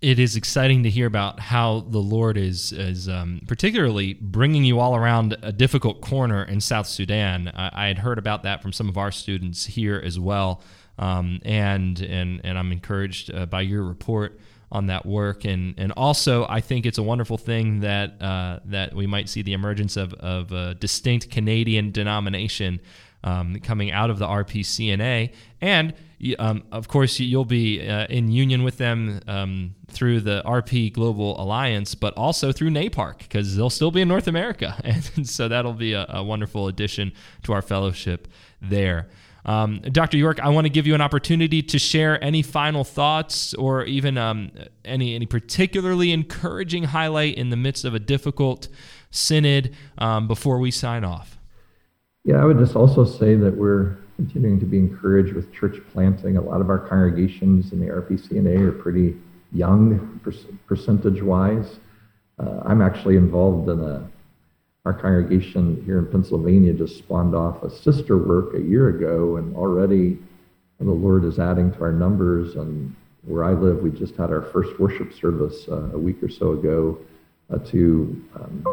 it 0.00 0.18
is 0.18 0.36
exciting 0.36 0.82
to 0.82 0.90
hear 0.90 1.06
about 1.06 1.38
how 1.38 1.80
the 1.88 1.98
Lord 1.98 2.36
is 2.36 2.72
is 2.72 3.08
um, 3.08 3.42
particularly 3.46 4.14
bringing 4.14 4.64
you 4.64 4.80
all 4.80 4.96
around 4.96 5.36
a 5.42 5.52
difficult 5.52 6.00
corner 6.00 6.42
in 6.42 6.60
South 6.60 6.86
Sudan. 6.86 7.50
I, 7.54 7.70
I 7.72 7.86
had 7.86 7.98
heard 7.98 8.18
about 8.18 8.42
that 8.42 8.62
from 8.62 8.72
some 8.72 8.88
of 8.88 8.98
our 8.98 9.10
students 9.10 9.66
here 9.66 10.00
as 10.04 10.18
well, 10.18 10.62
um, 10.98 11.40
and 11.44 12.00
and 12.00 12.40
and 12.44 12.58
I'm 12.58 12.72
encouraged 12.72 13.32
uh, 13.32 13.46
by 13.46 13.62
your 13.62 13.84
report 13.84 14.40
on 14.76 14.86
that 14.86 15.06
work, 15.06 15.44
and 15.44 15.74
and 15.78 15.90
also 15.92 16.46
I 16.48 16.60
think 16.60 16.86
it's 16.86 16.98
a 16.98 17.02
wonderful 17.02 17.38
thing 17.38 17.80
that 17.80 18.20
uh, 18.22 18.60
that 18.66 18.94
we 18.94 19.06
might 19.06 19.28
see 19.28 19.42
the 19.42 19.54
emergence 19.54 19.96
of 19.96 20.12
of 20.14 20.52
a 20.52 20.74
distinct 20.74 21.30
Canadian 21.30 21.90
denomination 21.90 22.80
um, 23.24 23.58
coming 23.60 23.90
out 23.90 24.10
of 24.10 24.18
the 24.18 24.26
RPCNA. 24.26 25.32
And 25.60 25.94
um, 26.38 26.62
of 26.72 26.88
course, 26.88 27.18
you'll 27.18 27.44
be 27.44 27.86
uh, 27.86 28.06
in 28.06 28.30
union 28.30 28.62
with 28.62 28.78
them 28.78 29.20
um, 29.26 29.74
through 29.88 30.20
the 30.20 30.42
RP 30.46 30.92
Global 30.92 31.40
Alliance, 31.40 31.94
but 31.94 32.14
also 32.14 32.52
through 32.52 32.70
NAPARC 32.70 33.18
because 33.18 33.56
they'll 33.56 33.70
still 33.70 33.90
be 33.90 34.00
in 34.00 34.08
North 34.08 34.28
America. 34.28 34.80
And 34.84 35.28
so 35.28 35.48
that'll 35.48 35.72
be 35.72 35.92
a, 35.94 36.06
a 36.08 36.22
wonderful 36.22 36.68
addition 36.68 37.12
to 37.42 37.52
our 37.52 37.62
fellowship 37.62 38.28
there. 38.62 39.08
Um, 39.46 39.80
Dr. 39.80 40.16
York, 40.16 40.40
I 40.40 40.48
want 40.48 40.64
to 40.64 40.68
give 40.68 40.88
you 40.88 40.94
an 40.96 41.00
opportunity 41.00 41.62
to 41.62 41.78
share 41.78 42.22
any 42.22 42.42
final 42.42 42.82
thoughts 42.82 43.54
or 43.54 43.84
even 43.84 44.18
um, 44.18 44.50
any 44.84 45.14
any 45.14 45.24
particularly 45.24 46.12
encouraging 46.12 46.84
highlight 46.84 47.36
in 47.36 47.50
the 47.50 47.56
midst 47.56 47.84
of 47.84 47.94
a 47.94 48.00
difficult 48.00 48.68
synod 49.12 49.74
um, 49.98 50.26
before 50.26 50.58
we 50.58 50.72
sign 50.72 51.04
off. 51.04 51.38
Yeah, 52.24 52.42
I 52.42 52.44
would 52.44 52.58
just 52.58 52.74
also 52.74 53.04
say 53.04 53.36
that 53.36 53.56
we're 53.56 53.96
continuing 54.16 54.58
to 54.58 54.66
be 54.66 54.78
encouraged 54.78 55.32
with 55.32 55.52
church 55.52 55.76
planting. 55.92 56.36
A 56.36 56.40
lot 56.40 56.60
of 56.60 56.68
our 56.68 56.80
congregations 56.80 57.72
in 57.72 57.78
the 57.78 57.86
RPCNA 57.86 58.60
are 58.66 58.72
pretty 58.72 59.14
young 59.52 60.20
percentage 60.66 61.22
wise. 61.22 61.76
Uh, 62.38 62.62
I'm 62.64 62.82
actually 62.82 63.16
involved 63.16 63.68
in 63.68 63.80
a 63.80 64.10
our 64.86 64.94
congregation 64.94 65.82
here 65.84 65.98
in 65.98 66.06
Pennsylvania 66.06 66.72
just 66.72 66.96
spawned 66.96 67.34
off 67.34 67.64
a 67.64 67.70
sister 67.70 68.16
work 68.16 68.54
a 68.54 68.60
year 68.60 68.88
ago, 68.88 69.36
and 69.36 69.54
already 69.56 70.16
the 70.78 70.92
Lord 70.92 71.24
is 71.24 71.40
adding 71.40 71.72
to 71.72 71.80
our 71.80 71.90
numbers. 71.90 72.54
And 72.54 72.94
where 73.22 73.42
I 73.42 73.50
live, 73.50 73.82
we 73.82 73.90
just 73.90 74.14
had 74.14 74.30
our 74.30 74.42
first 74.42 74.78
worship 74.78 75.12
service 75.12 75.66
uh, 75.68 75.90
a 75.92 75.98
week 75.98 76.22
or 76.22 76.28
so 76.28 76.52
ago 76.52 76.98
uh, 77.52 77.58
to 77.70 78.24
um, 78.36 78.64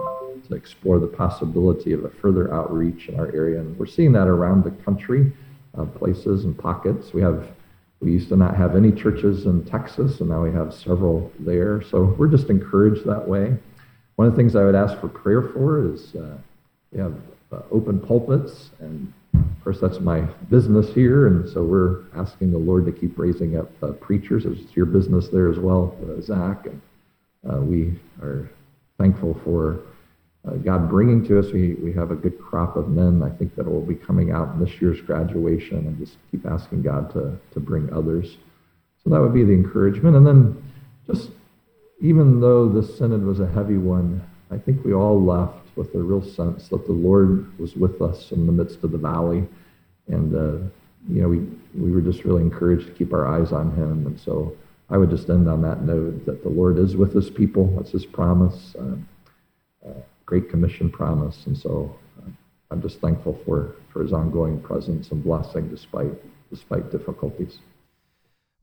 to 0.48 0.54
explore 0.54 1.00
the 1.00 1.08
possibility 1.08 1.94
of 1.94 2.06
a 2.06 2.10
further 2.10 2.54
outreach 2.54 3.08
in 3.08 3.20
our 3.20 3.34
area, 3.34 3.60
and 3.60 3.78
we're 3.80 3.88
seeing 3.88 4.12
that 4.12 4.28
around 4.28 4.64
the 4.64 4.72
country, 4.84 5.32
uh, 5.80 5.86
places 5.86 6.46
and 6.46 6.56
pockets. 6.56 7.12
We 7.12 7.24
have 7.24 7.48
we 8.02 8.12
used 8.12 8.30
to 8.30 8.36
not 8.36 8.56
have 8.56 8.76
any 8.76 8.92
churches 8.92 9.48
in 9.48 9.66
Texas, 9.66 10.20
and 10.20 10.30
now 10.30 10.44
we 10.44 10.52
have 10.52 10.76
several 10.76 11.32
there. 11.40 11.82
So 11.82 12.16
we're 12.20 12.28
just 12.28 12.52
encouraged 12.52 13.04
that 13.06 13.28
way. 13.28 13.58
One 14.16 14.28
of 14.28 14.34
the 14.34 14.38
things 14.38 14.56
I 14.56 14.64
would 14.64 14.76
ask 14.76 15.00
for 15.00 15.08
prayer 15.08 15.42
for 15.42 15.94
is 15.94 16.16
uh, 16.16 16.38
we 16.92 17.00
have 17.00 17.16
uh, 17.52 17.62
open 17.72 18.00
pulpits, 18.00 18.70
and 18.80 19.12
of 19.34 19.64
course 19.64 19.80
that's 19.80 20.00
my 20.00 20.22
business 20.50 20.94
here, 20.94 21.28
and 21.28 21.50
so 21.50 21.64
we're 21.64 22.02
asking 22.16 22.52
the 22.52 22.58
Lord 22.58 22.86
to 22.86 22.92
keep 22.92 23.18
raising 23.18 23.58
up 23.58 23.72
uh, 23.82 23.92
preachers. 23.94 24.46
It's 24.46 24.76
your 24.76 24.86
business 24.86 25.30
there 25.30 25.50
as 25.50 25.58
well, 25.58 25.96
uh, 26.04 26.22
Zach, 26.22 26.66
and 26.68 26.82
uh, 27.50 27.62
we 27.62 28.00
are 28.22 28.50
thankful 29.00 29.40
for 29.44 29.80
uh, 30.48 30.56
God 30.58 30.90
bringing 30.90 31.26
to 31.28 31.40
us. 31.40 31.52
We, 31.52 31.74
we 31.76 31.92
have 31.94 32.12
a 32.12 32.16
good 32.16 32.40
crop 32.40 32.76
of 32.76 32.90
men, 32.90 33.24
I 33.24 33.30
think, 33.36 33.56
that 33.56 33.66
will 33.66 33.82
be 33.82 33.96
coming 33.96 34.32
out 34.32 34.54
in 34.54 34.64
this 34.64 34.80
year's 34.80 35.02
graduation, 35.02 35.78
and 35.78 35.98
just 35.98 36.18
keep 36.30 36.46
asking 36.46 36.84
God 36.84 37.12
to, 37.14 37.40
to 37.54 37.60
bring 37.60 37.92
others. 37.92 38.38
So 39.04 39.10
that 39.10 39.20
would 39.20 39.34
be 39.34 39.44
the 39.44 39.54
encouragement. 39.54 40.16
And 40.16 40.26
then 40.26 40.72
just 41.08 41.32
even 42.04 42.42
though 42.42 42.68
the 42.68 42.84
synod 42.84 43.24
was 43.24 43.40
a 43.40 43.48
heavy 43.48 43.78
one, 43.78 44.22
I 44.52 44.58
think 44.58 44.84
we 44.84 44.94
all 44.94 45.24
left 45.24 45.66
with 45.78 45.96
a 45.96 46.00
real 46.00 46.22
sense 46.22 46.68
that 46.68 46.86
the 46.86 46.92
Lord 46.92 47.58
was 47.58 47.78
with 47.78 48.02
us 48.02 48.34
in 48.34 48.46
the 48.46 48.52
midst 48.52 48.84
of 48.84 48.92
the 48.92 48.98
valley. 48.98 49.48
And, 50.08 50.36
uh, 50.36 50.68
you 51.10 51.22
know, 51.22 51.30
we, 51.30 51.40
we 51.74 51.92
were 51.92 52.02
just 52.02 52.26
really 52.26 52.42
encouraged 52.42 52.88
to 52.88 52.92
keep 52.92 53.14
our 53.14 53.26
eyes 53.26 53.54
on 53.54 53.72
Him. 53.72 54.06
And 54.06 54.20
so 54.20 54.54
I 54.90 54.98
would 54.98 55.12
just 55.12 55.30
end 55.30 55.50
on 55.50 55.62
that 55.62 55.84
note 55.84 56.26
that 56.26 56.44
the 56.44 56.50
Lord 56.50 56.78
is 56.78 56.98
with 56.98 57.14
His 57.14 57.30
people. 57.30 57.74
That's 57.78 57.92
His 57.92 58.06
promise, 58.06 58.76
uh, 58.78 59.88
uh, 59.88 59.94
Great 60.26 60.50
Commission 60.50 60.90
promise. 60.90 61.46
And 61.46 61.58
so 61.58 61.96
uh, 62.20 62.30
I'm 62.70 62.82
just 62.82 63.00
thankful 63.00 63.40
for, 63.46 63.76
for 63.94 64.04
His 64.04 64.12
ongoing 64.12 64.60
presence 64.60 65.12
and 65.12 65.24
blessing 65.24 65.70
despite, 65.70 66.12
despite 66.50 66.92
difficulties. 66.92 67.60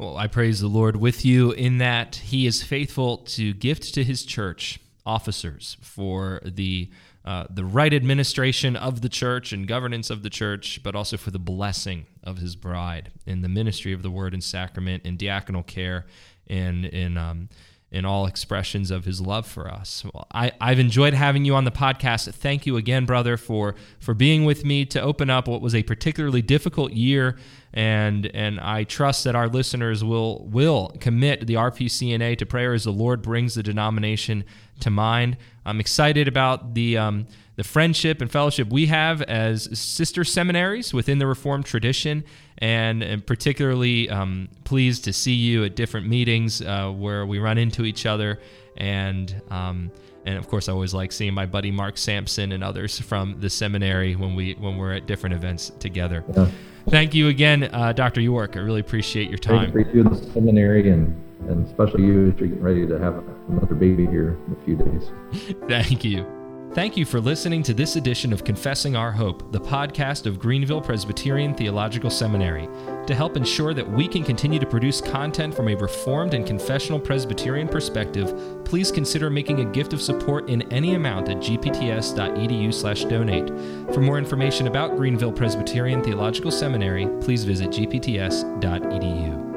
Well, 0.01 0.17
I 0.17 0.29
praise 0.29 0.61
the 0.61 0.67
Lord 0.67 0.97
with 0.97 1.27
you 1.27 1.53
in 1.53 1.77
that 1.77 2.17
He 2.17 2.47
is 2.47 2.63
faithful 2.63 3.19
to 3.19 3.53
gift 3.53 3.93
to 3.93 4.03
His 4.03 4.25
church 4.25 4.81
officers 5.05 5.77
for 5.83 6.41
the 6.43 6.89
uh, 7.23 7.45
the 7.51 7.67
right 7.67 7.93
administration 7.93 8.77
of 8.77 9.03
the 9.03 9.11
church 9.11 9.53
and 9.53 9.69
governance 9.69 10.09
of 10.09 10.23
the 10.23 10.31
church, 10.31 10.83
but 10.83 10.95
also 10.95 11.19
for 11.19 11.31
the 11.31 11.39
blessing 11.39 12.07
of 12.25 12.39
His 12.39 12.57
bride 12.57 13.13
in 13.27 13.43
the 13.43 13.49
ministry 13.51 13.93
of 13.93 14.01
the 14.01 14.11
Word 14.11 14.33
and 14.33 14.43
Sacrament, 14.43 15.05
in 15.05 15.19
diaconal 15.19 15.67
care, 15.67 16.07
and 16.47 16.87
in 16.87 17.19
um, 17.19 17.51
in 17.93 18.05
all 18.05 18.27
expressions 18.27 18.91
of 18.91 19.05
his 19.05 19.21
love 19.21 19.47
for 19.47 19.69
us. 19.69 20.05
Well, 20.05 20.27
I, 20.33 20.53
I've 20.61 20.79
enjoyed 20.79 21.13
having 21.13 21.45
you 21.45 21.57
on 21.57 21.65
the 21.65 21.73
podcast. 21.73 22.33
Thank 22.35 22.65
you 22.65 22.77
again, 22.77 23.05
brother, 23.05 23.37
for 23.37 23.75
for 23.99 24.15
being 24.15 24.45
with 24.45 24.65
me 24.65 24.85
to 24.87 25.01
open 25.01 25.29
up 25.29 25.49
what 25.49 25.61
was 25.61 25.75
a 25.75 25.83
particularly 25.83 26.43
difficult 26.43 26.93
year. 26.93 27.37
And 27.73 28.27
and 28.27 28.61
I 28.61 28.85
trust 28.85 29.25
that 29.25 29.35
our 29.35 29.49
listeners 29.49 30.05
will 30.05 30.47
will 30.47 30.95
commit 31.01 31.47
the 31.47 31.55
RPCNA 31.55 32.39
to 32.39 32.47
prayer 32.47 32.75
as 32.75 32.85
the 32.85 32.93
Lord 32.93 33.23
brings 33.23 33.55
the 33.55 33.63
denomination 33.63 34.45
to 34.81 34.91
mind. 34.91 35.37
I'm 35.67 35.81
excited 35.81 36.29
about 36.29 36.75
the 36.75 36.97
um, 36.97 37.27
the 37.57 37.65
friendship 37.65 38.21
and 38.23 38.31
fellowship 38.31 38.71
we 38.71 38.87
have 38.87 39.21
as 39.23 39.79
sister 39.79 40.25
seminaries 40.25 40.95
within 40.95 41.19
the 41.19 41.27
Reformed 41.27 41.67
tradition, 41.67 42.25
and, 42.61 43.03
and 43.03 43.27
particularly 43.27 44.11
um, 44.11 44.49
pleased 44.65 45.05
to 45.05 45.13
see 45.13 45.33
you 45.33 45.65
at 45.65 45.77
different 45.77 46.07
meetings 46.07 46.61
uh, 46.63 46.91
where 46.91 47.25
we 47.27 47.39
run 47.39 47.59
into 47.59 47.85
each 47.85 48.07
other. 48.07 48.41
And 48.77 49.43
um, 49.51 49.91
and 50.27 50.37
of 50.37 50.49
course, 50.49 50.69
I 50.69 50.73
always 50.73 50.93
like 50.93 51.13
seeing 51.13 51.33
my 51.33 51.47
buddy 51.47 51.71
Mark 51.71 51.97
Sampson 51.97 52.53
and 52.53 52.63
others 52.63 52.99
from 52.99 53.41
the 53.41 53.49
seminary 53.49 54.17
when 54.17 54.35
we 54.35 54.53
when 54.55 54.77
we're 54.77 54.95
at 54.95 55.07
different 55.07 55.35
events 55.35 55.73
together. 55.79 56.25
Yeah. 56.37 56.51
Thank 56.89 57.15
you 57.15 57.29
again, 57.29 57.65
uh, 57.73 57.93
Dr. 57.93 58.21
York. 58.21 58.57
I 58.57 58.61
really 58.61 58.81
appreciate 58.81 59.29
your 59.29 59.39
time. 59.39 59.71
Great 59.71 59.95
you, 59.95 60.03
the 60.03 60.17
seminary, 60.33 60.91
and 60.91 61.15
and 61.49 61.67
especially 61.67 62.05
you 62.05 62.31
as 62.31 62.39
you're 62.39 62.49
getting 62.49 62.63
ready 62.63 62.87
to 62.87 62.99
have 62.99 63.25
another 63.49 63.75
baby 63.75 64.07
here 64.07 64.39
in 64.47 64.57
a 64.61 64.65
few 64.65 64.77
days. 64.77 65.57
Thank 65.69 66.05
you. 66.05 66.40
Thank 66.73 66.97
you 66.97 67.05
for 67.05 67.21
listening 67.21 67.65
to 67.65 67.75
this 67.75 67.97
edition 67.97 68.33
of 68.33 68.45
Confessing 68.45 68.95
Our 68.95 69.11
Hope, 69.11 69.51
the 69.51 69.61
podcast 69.61 70.27
of 70.27 70.39
Greenville 70.39 70.81
Presbyterian 70.81 71.53
Theological 71.53 72.11
Seminary. 72.11 72.69
To 73.09 73.15
help 73.15 73.37
ensure 73.37 73.75
that 73.75 73.91
we 73.91 74.07
can 74.07 74.23
continue 74.23 74.61
to 74.61 74.67
produce 74.67 75.01
content 75.01 75.53
from 75.53 75.67
a 75.67 75.75
Reformed 75.75 76.33
and 76.33 76.47
confessional 76.47 77.01
Presbyterian 77.01 77.67
perspective, 77.67 78.65
please 78.65 78.93
consider 78.93 79.31
making 79.31 79.59
a 79.59 79.73
gift 79.73 79.93
of 79.93 80.01
support 80.01 80.49
in 80.49 80.63
any 80.73 80.95
amount 80.95 81.29
at 81.29 81.39
gpts.edu/donate. 81.39 83.49
For 83.93 84.01
more 84.01 84.19
information 84.19 84.69
about 84.69 84.97
Greenville 84.97 85.33
Presbyterian 85.33 86.05
Theological 86.05 86.53
Seminary, 86.53 87.09
please 87.21 87.43
visit 87.43 87.71
gpts.edu. 87.71 89.50